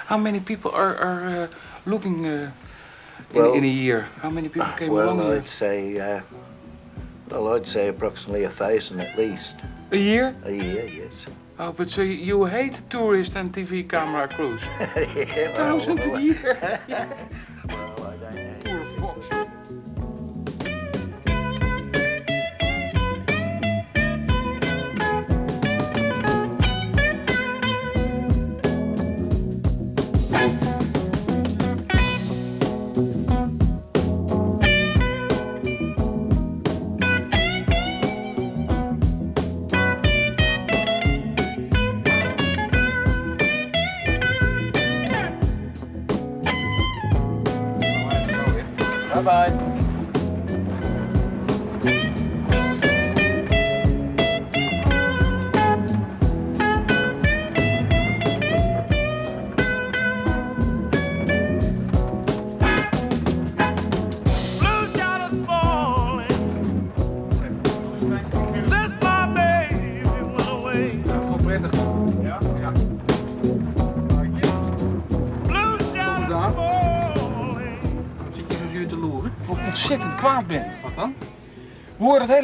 How 0.08 0.18
many 0.18 0.40
people 0.40 0.72
are 0.72 0.96
are 0.96 1.44
uh, 1.44 1.48
looking 1.86 2.26
uh, 2.26 2.52
in, 3.34 3.42
Well- 3.42 3.54
in 3.54 3.64
a 3.64 3.74
year? 3.84 4.08
How 4.22 4.30
many 4.30 4.48
people 4.50 4.72
came 4.78 4.94
well, 4.94 5.10
along 5.10 5.20
here? 5.20 5.42
I'd 5.42 5.50
say, 5.50 6.00
uh, 6.00 6.22
well, 7.32 7.54
I'd 7.56 7.66
say 7.68 7.88
approximately 7.88 8.44
a 8.44 8.50
thousand 8.50 9.00
at 9.02 9.18
least 9.18 9.58
A 9.92 9.98
year? 9.98 10.36
a 10.46 10.52
year. 10.52 10.86
Yes. 10.86 11.26
Oh, 11.60 11.72
but 11.74 11.90
so 11.90 12.02
you- 12.02 12.46
hate 12.46 12.82
tourist 12.90 13.36
and 13.36 13.52
TV 13.54 13.84
camera 13.88 14.28
crews? 14.28 14.62
yeah, 14.80 14.96
well, 14.96 15.56
Thousand 15.56 16.00
well, 16.00 16.16
a 16.16 16.22
year. 16.22 16.58
well, 17.68 17.88
I 18.08 18.18
don't 18.22 18.36
know. 18.36 18.56
Poor 18.64 18.86
fox. 19.00 19.28
Bye 19.30 19.48
bye. 32.96 33.36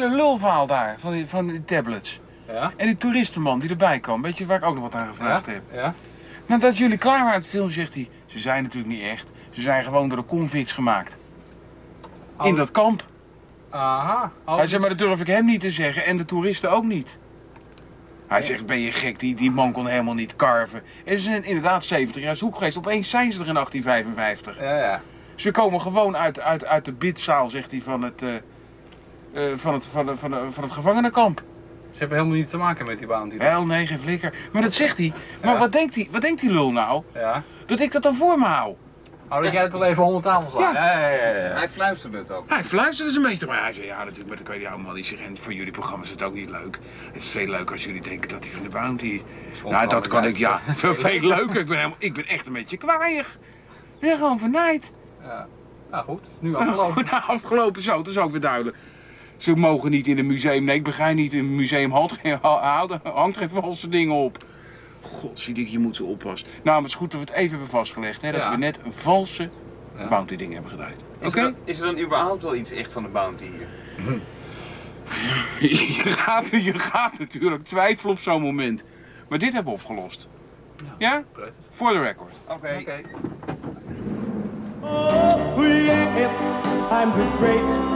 Hele 0.00 0.14
lulverhaal 0.14 0.66
daar 0.66 0.96
van 0.98 1.12
die, 1.12 1.26
van 1.26 1.46
die 1.46 1.64
tablets. 1.64 2.20
Ja? 2.48 2.72
En 2.76 2.86
die 2.86 2.96
toeristenman 2.96 3.58
die 3.58 3.70
erbij 3.70 4.00
kwam. 4.00 4.22
Weet 4.22 4.38
je 4.38 4.46
waar 4.46 4.58
ik 4.58 4.64
ook 4.64 4.74
nog 4.74 4.82
wat 4.82 4.94
aan 4.94 5.08
gevraagd 5.08 5.46
ja? 5.46 5.52
heb? 5.52 5.62
Ja? 5.72 5.94
Nadat 6.46 6.78
jullie 6.78 6.98
klaar 6.98 7.18
waren 7.18 7.32
met 7.32 7.42
het 7.42 7.46
film, 7.46 7.70
zegt 7.70 7.94
hij... 7.94 8.08
Ze 8.26 8.38
zijn 8.38 8.62
natuurlijk 8.62 8.92
niet 8.92 9.02
echt. 9.02 9.28
Ze 9.50 9.60
zijn 9.60 9.84
gewoon 9.84 10.08
door 10.08 10.18
de 10.18 10.24
convicts 10.24 10.72
gemaakt. 10.72 11.16
In 12.42 12.54
dat 12.54 12.70
kamp. 12.70 13.04
Aha. 13.70 14.32
Hij 14.44 14.66
zegt, 14.66 14.80
maar 14.80 14.88
dat 14.88 14.98
durf 14.98 15.20
ik 15.20 15.26
hem 15.26 15.44
niet 15.44 15.60
te 15.60 15.70
zeggen. 15.70 16.04
En 16.04 16.16
de 16.16 16.24
toeristen 16.24 16.70
ook 16.70 16.84
niet. 16.84 17.16
Hij 18.26 18.42
zegt, 18.42 18.66
ben 18.66 18.80
je 18.80 18.92
gek? 18.92 19.18
Die, 19.18 19.34
die 19.34 19.50
man 19.50 19.72
kon 19.72 19.86
helemaal 19.86 20.14
niet 20.14 20.36
carven. 20.36 20.82
En 21.04 21.18
ze 21.18 21.24
zijn 21.24 21.44
inderdaad 21.44 21.84
70 21.84 22.22
jaar 22.22 22.36
zoek 22.36 22.54
geweest. 22.54 22.78
Opeens 22.78 23.10
zijn 23.10 23.32
ze 23.32 23.40
er 23.40 23.46
in 23.46 23.54
1855. 23.54 24.60
Ja, 24.60 24.78
ja. 24.78 25.02
Ze 25.34 25.50
komen 25.50 25.80
gewoon 25.80 26.16
uit, 26.16 26.40
uit, 26.40 26.64
uit 26.64 26.84
de 26.84 26.92
bidzaal, 26.92 27.48
zegt 27.48 27.70
hij, 27.70 27.80
van 27.82 28.02
het, 28.02 28.22
eh, 28.22 28.34
van, 29.56 29.74
het, 29.74 29.86
van, 29.86 30.06
de- 30.06 30.16
van, 30.16 30.30
de- 30.30 30.46
van 30.50 30.62
het 30.64 30.72
gevangenenkamp. 30.72 31.42
Ze 31.90 31.98
hebben 31.98 32.18
helemaal 32.18 32.38
niets 32.38 32.50
te 32.50 32.56
maken 32.56 32.86
met 32.86 32.98
die 32.98 33.06
bounty. 33.06 33.36
Wel, 33.38 33.66
nee, 33.66 33.86
geen 33.86 33.98
flikker. 33.98 34.34
Maar 34.52 34.62
dat 34.62 34.72
zegt 34.72 34.96
hij. 34.96 35.12
Maar 35.42 35.52
Ja. 35.52 35.58
wat, 35.58 35.72
denkt 35.72 35.94
hij, 35.94 36.08
wat 36.10 36.20
denkt 36.20 36.40
die 36.40 36.50
lul 36.50 36.72
nou? 36.72 37.02
Ja. 37.14 37.42
Dat 37.66 37.80
ik 37.80 37.92
dat 37.92 38.02
dan 38.02 38.14
voor 38.16 38.38
me 38.38 38.44
hou? 38.44 38.74
Oh, 39.30 39.42
dat 39.42 39.52
jij 39.52 39.62
het 39.62 39.72
wel 39.72 39.84
even 39.84 40.02
honderd 40.02 40.24
tafels 40.24 40.52
slaat. 40.52 40.74
Ja. 40.74 40.98
Ja, 41.00 41.08
ja, 41.08 41.08
ja. 41.28 41.46
ja. 41.46 41.54
Hij 41.54 41.68
fluisterde 41.68 42.18
het 42.18 42.30
ook. 42.30 42.44
Hij 42.50 42.64
fluisterde 42.64 43.10
zijn 43.12 43.24
meester, 43.24 43.48
maar 43.48 43.62
hij 43.62 43.72
zei 43.72 43.86
ja 43.86 43.98
natuurlijk, 43.98 44.28
maar 44.28 44.36
dat 44.36 44.46
kan 44.46 44.58
je 44.60 44.68
allemaal 44.68 44.92
niet 44.94 45.06
zeggen. 45.06 45.26
En 45.26 45.36
voor 45.38 45.52
jullie 45.52 45.72
programma 45.72 46.04
is 46.04 46.10
het 46.10 46.22
ook 46.22 46.34
niet 46.34 46.50
leuk. 46.50 46.78
Het 47.12 47.22
is 47.22 47.28
veel 47.28 47.46
leuker 47.48 47.72
als 47.74 47.84
jullie 47.84 48.02
denken 48.02 48.28
dat 48.28 48.44
hij 48.44 48.52
van 48.52 48.62
de 48.62 48.68
bounty 48.68 49.22
is. 49.50 49.62
Nou, 49.62 49.88
dat 49.88 50.06
kan 50.06 50.24
ik, 50.24 50.36
ja. 50.36 50.60
eh, 50.66 50.74
Veel 50.94 51.20
leuker. 51.20 51.60
Ik 51.60 51.66
ben, 51.66 51.76
helemaal, 51.76 51.96
ik 51.98 52.14
ben 52.14 52.26
echt 52.26 52.46
een 52.46 52.52
beetje 52.52 52.76
kwaaiig. 52.76 53.38
Ik 53.94 54.00
ben 54.00 54.16
gewoon 54.16 54.38
vernaaid. 54.38 54.92
ja. 55.22 55.46
Nou 55.90 56.04
goed, 56.04 56.28
nu 56.40 56.54
afgelopen. 56.56 57.04
Nou, 57.04 57.22
afgelopen 57.26 57.82
zo, 57.82 57.96
dat 57.96 58.06
is 58.06 58.18
ook 58.18 58.30
weer 58.30 58.40
duidelijk. 58.40 58.76
Ze 59.36 59.56
mogen 59.56 59.90
niet 59.90 60.06
in 60.06 60.18
een 60.18 60.26
museum, 60.26 60.64
nee 60.64 60.76
ik 60.76 60.84
begrijp 60.84 61.16
niet, 61.16 61.32
in 61.32 61.38
een 61.38 61.54
museum 61.54 61.90
hangt 61.90 62.16
hangt 63.02 63.36
geen 63.36 63.48
valse 63.50 63.88
dingen 63.88 64.14
op. 64.14 64.44
Godzijdank, 65.00 65.66
je 65.68 65.78
moet 65.78 65.96
ze 65.96 66.04
oppassen. 66.04 66.48
Nou, 66.48 66.62
maar 66.64 66.76
het 66.76 66.86
is 66.86 66.94
goed 66.94 67.10
dat 67.10 67.20
we 67.20 67.26
het 67.26 67.36
even 67.36 67.50
hebben 67.50 67.68
vastgelegd, 67.68 68.22
hè, 68.22 68.32
dat 68.32 68.40
Ja. 68.40 68.50
we 68.50 68.56
net 68.56 68.78
een 68.84 68.92
valse 68.92 69.48
Ja. 69.98 70.08
bounty 70.08 70.36
ding 70.36 70.52
hebben 70.52 70.70
gedaan. 70.70 70.92
Is, 71.20 71.26
Oké? 71.28 71.36
er, 71.38 71.42
dan- 71.44 71.54
is 71.64 71.80
er 71.80 71.86
dan 71.86 71.98
überhaupt 71.98 72.42
wel 72.42 72.54
iets 72.54 72.70
echt 72.70 72.92
van 72.92 73.02
de 73.02 73.08
bounty 73.08 73.44
hier? 73.44 74.18
Je 76.04 76.12
gaat, 76.12 76.50
je 76.50 76.78
gaat 76.78 77.18
natuurlijk 77.18 77.64
twijfelen 77.64 78.12
op 78.14 78.20
zo'n 78.20 78.42
moment. 78.42 78.84
Maar 79.28 79.38
dit 79.38 79.52
hebben 79.52 79.72
we 79.72 79.78
opgelost. 79.78 80.28
Ja? 80.98 81.24
For 81.70 81.92
the 81.92 82.00
record. 82.00 82.32
Oké. 82.48 82.76
Oké. 82.80 83.00
Oh, 84.80 85.56
yes, 85.56 86.38
I'm 86.90 87.12
the 87.12 87.26
great 87.38 87.95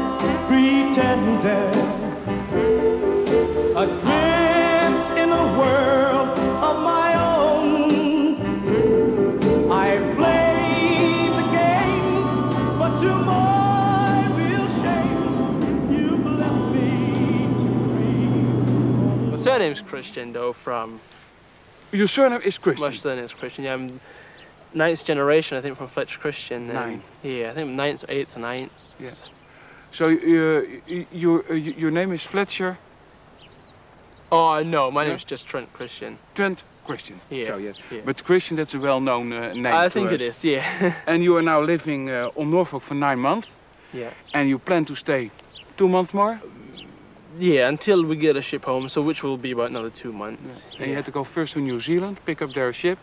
pretender. 0.51 1.71
Adrift 3.83 5.11
in 5.23 5.31
a 5.31 5.45
world 5.57 6.37
of 6.69 6.83
my 6.83 7.11
own. 7.39 8.35
I 9.71 9.97
play 10.17 11.31
the 11.39 11.47
game, 11.57 12.79
but 12.81 12.99
to 13.01 13.11
my 13.15 14.27
real 14.41 14.67
shame, 14.81 15.93
you've 15.93 16.27
left 16.27 16.75
me 16.75 17.47
to 17.61 17.69
dream. 17.93 19.31
My 19.31 19.37
surname's 19.37 19.81
Christian, 19.81 20.33
though, 20.33 20.53
from 20.53 20.99
Your 21.93 22.09
surname 22.09 22.41
is 22.43 22.59
my 22.59 22.63
Christian. 22.65 22.93
surname's 22.95 23.33
Christian. 23.35 23.65
Yeah, 23.67 23.75
I'm 23.75 24.01
ninth 24.75 25.05
generation, 25.05 25.59
I 25.59 25.61
think, 25.61 25.77
from 25.77 25.87
Fletcher 25.87 26.19
Christian. 26.19 26.63
and- 26.71 26.75
Ninth. 26.75 27.05
Yeah, 27.23 27.51
I 27.51 27.55
think 27.55 27.71
ninth, 27.71 28.05
eighth, 28.09 28.37
or 28.37 28.41
ninth. 28.41 28.97
Yeah. 28.99 29.11
So 29.93 30.07
uh, 30.07 30.63
your, 31.13 31.45
uh, 31.51 31.55
your 31.55 31.91
name 31.91 32.13
is 32.13 32.23
Fletcher 32.25 32.79
Oh 34.33 34.63
no, 34.63 34.91
my 34.91 35.05
Yeah? 35.07 35.15
is 35.15 35.25
just 35.25 35.47
Trent 35.49 35.73
Christian. 35.73 36.19
Trent 36.35 36.63
Christian. 36.87 37.21
Yeah, 37.31 37.47
So, 37.47 37.57
yes. 37.59 37.77
yeah. 37.91 38.01
But 38.05 38.25
Christian, 38.25 38.57
that's 38.57 38.75
a 38.75 38.79
well-known 38.79 39.33
uh, 39.33 39.53
name. 39.55 39.67
I 39.67 39.89
think 39.89 40.07
us. 40.09 40.13
it 40.13 40.21
is. 40.21 40.45
Yeah. 40.45 40.95
And 41.07 41.23
you 41.23 41.37
are 41.37 41.43
now 41.43 41.61
living 41.67 42.09
uh, 42.11 42.31
on 42.41 42.51
Norfolk 42.51 42.83
for 42.83 42.95
nine 42.95 43.19
months, 43.19 43.49
yeah. 43.93 44.11
and 44.33 44.49
you 44.49 44.59
plan 44.59 44.85
to 44.85 44.95
stay 44.95 45.31
two 45.77 45.89
months 45.89 46.13
more. 46.15 46.39
Yeah, 47.39 47.69
until 47.69 48.05
we 48.05 48.17
get 48.17 48.37
a 48.37 48.43
ship 48.43 48.65
home, 48.65 48.89
so 48.89 49.03
which 49.03 49.23
will 49.23 49.37
be 49.37 49.53
about 49.53 49.71
another 49.71 49.91
two 49.91 50.13
months. 50.13 50.65
And 50.79 50.89
you 50.89 50.95
had 50.97 51.05
to 51.05 51.11
go 51.13 51.25
first 51.25 51.53
to 51.55 51.61
New 51.61 51.81
Zealand, 51.81 52.17
pick 52.25 52.43
up 52.43 52.53
their 52.53 52.73
ship, 52.73 52.99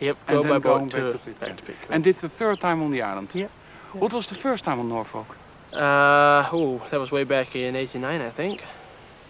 Yep, 0.00 0.16
and 0.28 0.36
go 0.36 0.42
then 0.42 0.52
by 0.52 0.58
go 0.58 0.78
boat 0.78 0.90
back 0.90 1.00
to, 1.00 1.12
to 1.12 1.40
back 1.40 1.56
to 1.56 1.62
Pitcairn. 1.62 1.90
and 1.94 2.04
did 2.04 2.16
the 2.16 2.28
third 2.28 2.58
time 2.60 2.82
on 2.82 2.90
the 2.92 3.02
island. 3.02 3.28
Yeah. 3.34 3.48
What 3.92 4.12
was 4.12 4.26
the 4.26 4.34
first 4.34 4.64
time 4.64 4.80
on 4.80 4.88
Norfolk? 4.88 5.36
Uh, 5.74 6.48
oh, 6.52 6.80
that 6.90 7.00
was 7.00 7.10
way 7.10 7.24
back 7.24 7.56
in 7.56 7.76
'89, 7.76 8.20
I 8.20 8.30
think. 8.30 8.62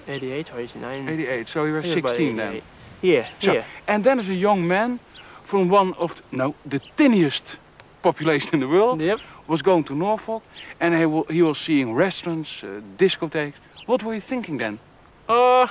'88 0.09 0.53
or 0.55 0.61
'89. 0.61 1.09
88. 1.09 1.49
So 1.49 1.65
you 1.65 1.73
were 1.73 1.79
I 1.79 1.83
think 1.83 1.97
it 1.99 2.03
was 2.05 2.13
about 2.13 2.17
16 2.17 2.37
then. 2.37 2.63
Yeah, 3.03 3.27
So, 3.41 3.53
yeah. 3.53 3.65
and 3.89 4.05
then 4.05 4.19
as 4.21 4.29
a 4.29 4.35
young 4.35 4.67
man 4.67 4.99
from 5.45 5.69
one 5.69 5.93
of 5.95 6.15
the, 6.17 6.23
no 6.37 6.55
the 6.65 6.79
tiniest 6.97 7.59
population 8.03 8.51
in 8.55 8.61
the 8.61 8.69
world 8.69 9.01
Yep. 9.01 9.19
was 9.49 9.63
going 9.63 9.85
to 9.85 9.95
Norfolk, 9.95 10.43
and 10.81 10.95
he, 10.95 11.35
he 11.35 11.43
was 11.43 11.59
seeing 11.59 11.95
restaurants, 11.95 12.63
uh, 12.65 12.81
discotheques. 12.97 13.55
What 13.87 14.03
were 14.03 14.15
you 14.15 14.21
thinking 14.21 14.59
then? 14.59 14.79
Uh, 15.29 15.67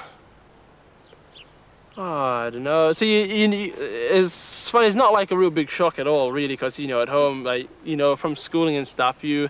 oh, 1.98 2.46
I 2.46 2.50
don't 2.50 2.64
know. 2.64 2.92
So 2.94 3.06
you, 3.06 3.20
you, 3.26 3.50
you- 3.50 3.74
it's 3.78 4.70
funny. 4.70 4.88
It's 4.88 4.96
not 4.96 5.14
like 5.14 5.32
a 5.32 5.38
real 5.38 5.50
big 5.52 5.70
shock 5.70 6.00
at 6.00 6.08
all, 6.08 6.32
really, 6.32 6.48
because 6.54 6.80
you 6.80 6.88
know 6.88 7.02
at 7.02 7.10
home, 7.10 7.44
like 7.44 7.68
you 7.86 7.96
know 7.96 8.16
from 8.16 8.36
schooling 8.36 8.76
and 8.78 8.88
stuff, 8.88 9.24
you, 9.24 9.50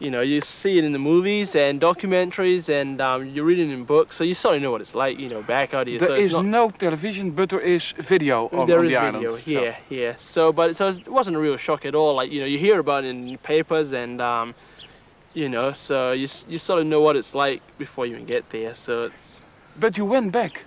you 0.00 0.10
know, 0.10 0.22
you 0.22 0.40
see 0.40 0.78
it 0.78 0.84
in 0.84 0.92
the 0.92 0.98
movies 0.98 1.54
and 1.54 1.80
documentaries, 1.80 2.68
and 2.68 3.00
um, 3.00 3.28
you 3.28 3.44
read 3.44 3.58
it 3.58 3.70
in 3.70 3.84
books, 3.84 4.16
so 4.16 4.24
you 4.24 4.34
sort 4.34 4.56
of 4.56 4.62
know 4.62 4.72
what 4.72 4.80
it's 4.80 4.94
like, 4.94 5.18
you 5.20 5.28
know, 5.28 5.42
back 5.42 5.74
out 5.74 5.86
here. 5.86 5.98
There 5.98 6.08
so 6.08 6.14
is 6.14 6.32
not, 6.32 6.44
no 6.46 6.70
television, 6.70 7.30
but 7.30 7.50
there 7.50 7.60
is 7.60 7.92
video 7.92 8.48
on, 8.48 8.66
there 8.66 8.80
on 8.80 8.86
is 8.86 8.92
the 8.92 9.00
video, 9.12 9.30
island. 9.30 9.46
yeah, 9.46 9.76
yeah. 9.90 10.14
So, 10.18 10.52
but 10.52 10.74
so 10.74 10.88
it 10.88 11.06
wasn't 11.08 11.36
a 11.36 11.40
real 11.40 11.56
shock 11.56 11.84
at 11.84 11.94
all. 11.94 12.14
Like 12.14 12.32
you 12.32 12.40
know, 12.40 12.46
you 12.46 12.58
hear 12.58 12.78
about 12.80 13.04
it 13.04 13.08
in 13.10 13.38
papers 13.38 13.92
and. 13.92 14.20
Um, 14.20 14.54
you 15.32 15.48
know, 15.48 15.72
so 15.72 16.10
you, 16.10 16.26
you 16.48 16.58
sort 16.58 16.80
of 16.80 16.86
know 16.88 17.00
what 17.00 17.14
it's 17.14 17.36
like 17.36 17.62
before 17.78 18.04
you 18.04 18.14
even 18.14 18.26
get 18.26 18.50
there. 18.50 18.74
So 18.74 19.02
it's 19.02 19.44
But 19.78 19.96
you 19.96 20.04
went 20.04 20.32
back. 20.32 20.64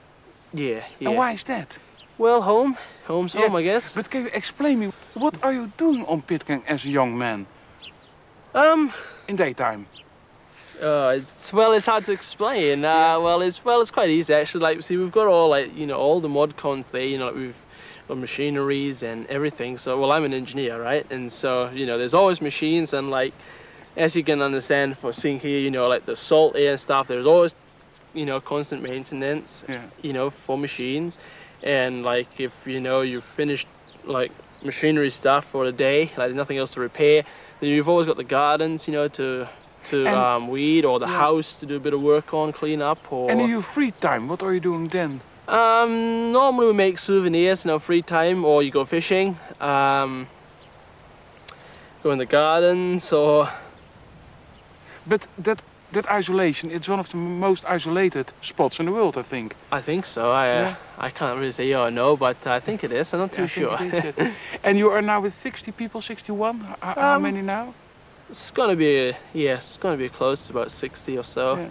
yeah, 0.53 0.85
yeah. 0.99 1.09
And 1.09 1.17
why 1.17 1.33
is 1.33 1.43
that? 1.43 1.77
Well, 2.17 2.41
home, 2.41 2.77
home's 3.05 3.33
Yeah, 3.35 3.41
home, 3.41 3.57
I 3.57 3.63
guess. 3.63 3.91
But 3.91 4.09
can 4.09 4.21
you 4.23 4.29
explain 4.33 4.79
me 4.79 4.91
what 5.15 5.37
are 5.43 5.51
you 5.51 5.71
doing 5.75 6.05
on 6.05 6.21
Pitcairn 6.21 6.63
as 6.65 6.85
a 6.85 6.89
young 6.89 7.17
man 7.17 7.45
Um, 8.55 8.93
in 9.27 9.35
daytime? 9.35 9.87
uh, 10.83 11.15
it's 11.17 11.53
well, 11.53 11.73
it's 11.73 11.85
hard 11.85 12.05
to 12.05 12.11
explain. 12.11 12.83
Uh, 12.83 13.19
well, 13.19 13.41
it's 13.41 13.63
well, 13.63 13.81
it's 13.81 13.91
quite 13.91 14.09
easy 14.09 14.33
actually. 14.33 14.61
Like, 14.61 14.83
see, 14.83 14.97
we've 14.97 15.11
got 15.11 15.27
all 15.27 15.49
like 15.49 15.75
you 15.75 15.87
know 15.87 15.97
all 15.97 16.19
the 16.19 16.29
mod 16.29 16.57
cons 16.57 16.91
there. 16.91 17.03
You 17.03 17.17
know, 17.17 17.27
like 17.27 17.35
we've 17.35 17.55
got 18.07 18.17
machineries 18.17 19.03
and 19.03 19.25
everything. 19.27 19.77
So, 19.77 19.99
well, 19.99 20.11
I'm 20.11 20.23
an 20.23 20.33
engineer, 20.33 20.81
right? 20.81 21.09
And 21.11 21.31
so 21.31 21.69
you 21.69 21.85
know, 21.85 21.97
there's 21.97 22.13
always 22.13 22.41
machines 22.41 22.93
and 22.93 23.09
like, 23.09 23.33
as 23.95 24.15
you 24.15 24.23
can 24.23 24.41
understand 24.41 24.97
for 24.97 25.13
seeing 25.13 25.39
here, 25.39 25.59
you 25.59 25.71
know, 25.71 25.87
like 25.87 26.05
the 26.05 26.15
salt 26.15 26.55
air 26.55 26.71
and 26.71 26.79
stuff. 26.79 27.07
There's 27.07 27.25
always 27.25 27.55
you 28.13 28.25
know 28.25 28.39
constant 28.41 28.83
maintenance. 28.83 29.63
Yeah. 29.69 29.83
You 30.01 30.13
know, 30.13 30.29
for 30.29 30.57
machines, 30.57 31.17
and 31.63 32.03
like 32.03 32.39
if 32.39 32.67
you 32.67 32.81
know 32.81 33.01
you've 33.01 33.23
finished 33.23 33.67
like 34.03 34.31
machinery 34.63 35.09
stuff 35.09 35.45
for 35.45 35.65
the 35.65 35.71
day, 35.71 36.01
like 36.01 36.15
there's 36.15 36.35
nothing 36.35 36.57
else 36.57 36.73
to 36.73 36.81
repair, 36.81 37.23
you've 37.65 37.89
always 37.89 38.07
got 38.07 38.17
the 38.17 38.23
gardens, 38.23 38.87
you 38.87 38.93
know, 38.93 39.07
to 39.09 39.47
to 39.85 40.07
um, 40.07 40.47
weed 40.47 40.85
or 40.85 40.99
the 40.99 41.07
yeah. 41.07 41.17
house 41.17 41.55
to 41.55 41.65
do 41.65 41.75
a 41.75 41.79
bit 41.79 41.93
of 41.93 42.01
work 42.01 42.33
on, 42.33 42.53
clean 42.53 42.81
up 42.81 43.11
or. 43.11 43.29
And 43.29 43.41
in 43.41 43.49
your 43.49 43.61
free 43.61 43.91
time, 43.91 44.27
what 44.27 44.41
are 44.41 44.53
you 44.53 44.61
doing 44.61 44.87
then? 44.87 45.21
Um, 45.47 46.31
normally 46.31 46.67
we 46.67 46.73
make 46.73 46.97
souvenirs 46.97 47.65
in 47.65 47.71
our 47.71 47.79
free 47.79 48.01
time, 48.01 48.45
or 48.45 48.63
you 48.63 48.71
go 48.71 48.85
fishing, 48.85 49.37
um, 49.59 50.27
go 52.01 52.11
in 52.11 52.17
the 52.17 52.25
gardens, 52.25 53.11
or 53.11 53.49
But 55.05 55.27
that 55.37 55.61
that 55.93 56.05
isolation, 56.19 56.71
it's 56.71 56.87
one 56.89 56.99
of 56.99 57.09
the 57.09 57.17
most 57.17 57.63
isolated 57.65 58.25
spots 58.41 58.79
in 58.79 58.85
the 58.85 58.91
world, 58.91 59.17
I 59.17 59.23
think. 59.23 59.55
I 59.71 59.81
think 59.81 60.05
so. 60.05 60.31
I 60.31 60.49
uh, 60.49 60.61
Yeah. 60.61 60.75
I 61.07 61.09
can't 61.11 61.37
really 61.39 61.51
say 61.51 61.67
yeah 61.69 61.85
or 61.87 61.91
no, 61.91 62.15
but 62.17 62.37
I 62.47 62.59
think 62.59 62.83
it 62.83 62.91
is. 62.91 63.13
I'm 63.13 63.19
not 63.19 63.31
too 63.31 63.47
think 63.47 63.91
sure. 64.11 64.31
and 64.63 64.77
you 64.77 64.89
are 64.91 65.01
now 65.01 65.21
with 65.23 65.33
60 65.33 65.71
people, 65.71 66.01
61? 66.01 66.55
H- 66.55 66.67
h- 66.83 66.95
how 66.95 67.15
Um, 67.15 67.21
many 67.23 67.41
now? 67.41 67.73
it's 68.29 68.51
gonna 68.51 68.75
be 68.75 69.13
yes, 69.33 69.65
it's 69.69 69.77
gonna 69.77 69.97
be 69.97 70.09
close 70.09 70.47
to 70.47 70.53
about 70.53 70.71
sixty 70.71 71.17
or 71.17 71.23
so. 71.23 71.55
Yeah. 71.55 71.67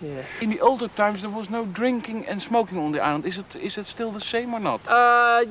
yeah. 0.00 0.22
In 0.40 0.50
the 0.50 0.60
older 0.60 0.88
times, 0.88 1.20
there 1.20 1.30
was 1.30 1.48
no 1.48 1.64
drinking 1.64 2.26
and 2.28 2.40
smoking 2.42 2.78
on 2.78 2.92
the 2.92 3.00
island. 3.00 3.24
Is 3.26 3.38
it 3.38 3.56
is 3.56 3.78
it 3.78 3.86
still 3.86 4.10
the 4.12 4.20
same 4.20 4.52
or 4.56 4.60
not? 4.60 4.80
Uh, 4.88 5.44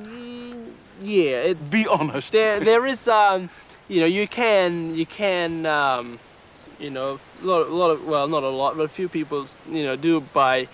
yeah. 1.01 1.49
It's, 1.51 1.71
Be 1.71 1.87
honest. 1.87 2.31
there 2.31 2.59
there 2.59 2.85
is 2.85 3.07
um 3.07 3.49
you 3.87 3.99
know 4.01 4.07
you 4.19 4.27
can 4.27 4.95
you 4.95 5.05
can 5.05 5.65
um 5.65 6.19
you 6.83 6.89
know 6.89 7.17
a 7.41 7.45
lot, 7.45 7.61
a 7.67 7.73
lot 7.73 7.89
of 7.91 8.05
well 8.05 8.27
not 8.27 8.43
a 8.43 8.49
lot 8.49 8.75
but 8.77 8.83
a 8.83 8.93
few 8.99 9.07
people 9.07 9.45
you 9.69 9.83
know 9.83 9.95
do 9.95 10.19
buy 10.19 10.67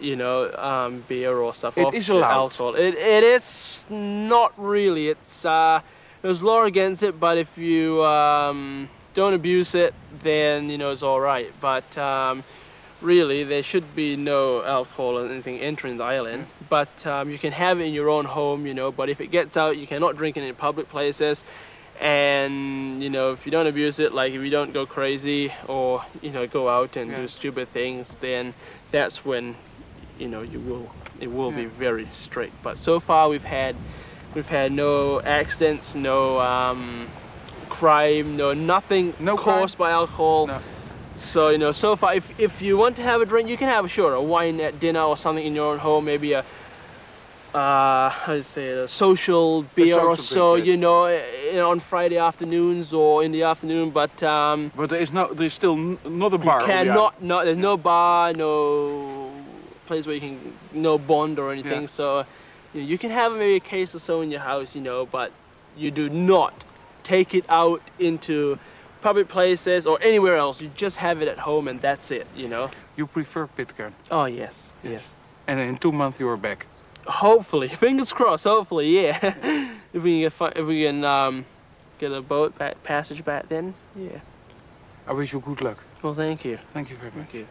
you 0.00 0.16
know 0.16 0.52
um 0.56 1.04
beer 1.08 1.36
or 1.38 1.54
stuff 1.54 1.78
It 1.78 1.94
is 1.94 2.08
allowed. 2.08 2.32
alcohol 2.32 2.74
it, 2.74 2.94
it 2.94 3.22
is 3.22 3.86
not 3.88 4.52
really 4.58 5.08
it's 5.08 5.44
uh 5.44 5.80
there's 6.22 6.42
law 6.42 6.64
against 6.64 7.02
it 7.02 7.20
but 7.20 7.38
if 7.38 7.56
you 7.56 8.04
um 8.04 8.88
don't 9.14 9.34
abuse 9.34 9.74
it, 9.74 9.94
then 10.22 10.68
you 10.68 10.78
know 10.78 10.90
it's 10.90 11.02
all 11.02 11.20
right. 11.20 11.52
But 11.60 11.96
um, 11.98 12.44
really, 13.00 13.44
there 13.44 13.62
should 13.62 13.94
be 13.94 14.16
no 14.16 14.62
alcohol 14.62 15.18
or 15.18 15.28
anything 15.28 15.58
entering 15.58 15.96
the 15.98 16.04
island. 16.04 16.46
But 16.68 17.06
um, 17.06 17.30
you 17.30 17.38
can 17.38 17.52
have 17.52 17.80
it 17.80 17.84
in 17.84 17.92
your 17.92 18.08
own 18.08 18.24
home, 18.24 18.66
you 18.66 18.74
know. 18.74 18.90
But 18.90 19.08
if 19.08 19.20
it 19.20 19.30
gets 19.30 19.56
out, 19.56 19.76
you 19.76 19.86
cannot 19.86 20.16
drink 20.16 20.36
it 20.36 20.44
in 20.44 20.54
public 20.54 20.88
places. 20.88 21.44
And 22.02 23.00
you 23.00 23.10
know, 23.10 23.30
if 23.30 23.46
you 23.46 23.52
don't 23.52 23.68
abuse 23.68 24.00
it, 24.00 24.12
like 24.12 24.32
if 24.32 24.42
you 24.42 24.50
don't 24.50 24.72
go 24.72 24.84
crazy 24.84 25.52
or 25.68 26.04
you 26.20 26.30
know 26.30 26.48
go 26.48 26.68
out 26.68 26.96
and 26.96 27.14
do 27.14 27.28
stupid 27.28 27.68
things, 27.68 28.16
then 28.16 28.54
that's 28.90 29.24
when 29.24 29.54
you 30.18 30.26
know 30.26 30.42
you 30.42 30.58
will 30.58 30.90
it 31.20 31.32
will 31.32 31.52
be 31.52 31.66
very 31.66 32.08
strict. 32.10 32.60
But 32.64 32.76
so 32.76 32.98
far 32.98 33.28
we've 33.28 33.44
had 33.44 33.76
we've 34.34 34.48
had 34.48 34.72
no 34.72 35.20
accidents, 35.20 35.94
no 35.94 36.40
um, 36.40 37.06
crime, 37.68 38.36
no 38.36 38.52
nothing 38.52 39.12
caused 39.36 39.78
by 39.78 39.92
alcohol. 39.92 40.50
So 41.14 41.50
you 41.50 41.58
know, 41.58 41.70
so 41.70 41.94
far, 41.94 42.14
if 42.14 42.40
if 42.40 42.60
you 42.60 42.76
want 42.76 42.96
to 42.96 43.02
have 43.02 43.20
a 43.20 43.26
drink, 43.26 43.48
you 43.48 43.56
can 43.56 43.68
have 43.68 43.88
sure 43.88 44.14
a 44.14 44.22
wine 44.22 44.60
at 44.60 44.80
dinner 44.80 45.02
or 45.02 45.16
something 45.16 45.46
in 45.46 45.54
your 45.54 45.72
own 45.72 45.78
home, 45.78 46.04
maybe 46.04 46.32
a 46.32 46.44
uh, 47.54 48.08
how 48.08 48.34
to 48.34 48.42
say 48.42 48.68
it, 48.68 48.78
a 48.78 48.88
social 48.88 49.62
beer 49.74 49.98
or 49.98 50.16
social 50.16 50.16
so, 50.16 50.56
drink, 50.56 50.68
you 50.68 50.76
know, 50.76 51.70
on 51.70 51.80
Friday 51.80 52.18
afternoons 52.18 52.92
or 52.92 53.22
in 53.22 53.32
the 53.32 53.42
afternoon. 53.42 53.90
But 53.90 54.22
um, 54.22 54.72
But 54.74 54.90
there 54.90 55.00
is 55.00 55.12
no, 55.12 55.32
there 55.32 55.46
is 55.46 55.54
still 55.54 55.76
not 55.76 56.32
a 56.32 56.38
bar. 56.38 56.60
you 56.60 56.66
the 56.66 56.72
cannot, 56.72 57.22
no, 57.22 57.44
there's 57.44 57.58
no 57.58 57.76
bar, 57.76 58.32
no 58.32 59.30
place 59.86 60.06
where 60.06 60.14
you 60.14 60.20
can, 60.20 60.54
no 60.72 60.98
bond 60.98 61.38
or 61.38 61.52
anything. 61.52 61.82
Yeah. 61.82 61.86
So 61.86 62.26
you, 62.72 62.80
know, 62.80 62.86
you 62.86 62.98
can 62.98 63.10
have 63.10 63.32
maybe 63.32 63.56
a 63.56 63.60
case 63.60 63.94
or 63.94 63.98
so 63.98 64.22
in 64.22 64.30
your 64.30 64.40
house, 64.40 64.74
you 64.74 64.80
know, 64.80 65.06
but 65.06 65.32
you 65.76 65.90
do 65.90 66.08
not 66.08 66.64
take 67.02 67.34
it 67.34 67.44
out 67.48 67.82
into 67.98 68.58
public 69.02 69.28
places 69.28 69.86
or 69.86 69.98
anywhere 70.00 70.36
else. 70.36 70.62
You 70.62 70.70
just 70.74 70.96
have 70.98 71.20
it 71.20 71.28
at 71.28 71.38
home 71.38 71.68
and 71.68 71.80
that's 71.80 72.10
it, 72.10 72.26
you 72.36 72.48
know. 72.48 72.70
You 72.96 73.06
prefer 73.06 73.46
Pitcairn. 73.46 73.92
Oh 74.10 74.24
yes, 74.24 74.72
yes. 74.82 75.16
And 75.46 75.60
in 75.60 75.76
two 75.76 75.92
months 75.92 76.20
you 76.20 76.28
are 76.28 76.36
back. 76.36 76.66
Hopefully, 77.06 77.68
fingers 77.84 78.12
crossed. 78.12 78.44
Hopefully, 78.44 79.00
yeah. 79.00 79.18
if 79.92 80.02
we 80.02 80.22
can 80.22 80.30
get, 80.38 80.56
if 80.56 80.66
we 80.66 80.84
can 80.84 81.04
um, 81.04 81.44
get 81.98 82.12
a 82.12 82.22
boat 82.22 82.56
back, 82.58 82.82
passage 82.84 83.24
back, 83.24 83.48
then 83.48 83.74
yeah. 83.96 84.20
I 85.06 85.12
wish 85.12 85.32
you 85.32 85.40
good 85.40 85.60
luck. 85.60 85.78
Well, 86.02 86.14
thank 86.14 86.44
you. 86.44 86.58
Thank 86.72 86.90
you 86.90 86.96
very 86.96 87.10
much. 87.10 87.28
Thank 87.28 87.34
you. 87.34 87.46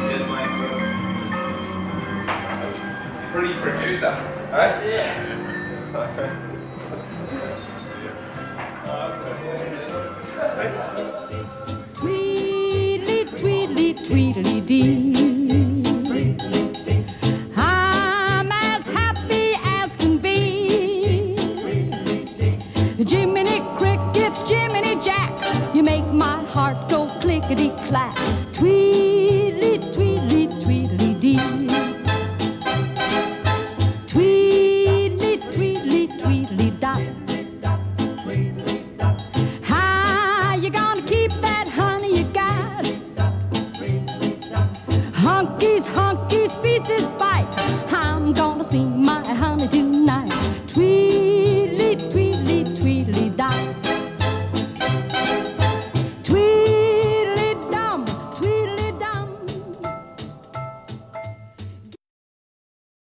Yes, 0.00 0.28
my 0.28 0.42
Pretty 3.32 3.54
producer, 3.54 4.12
right? 4.50 4.86
Yeah. 4.86 6.54
Tweedly, 10.58 11.57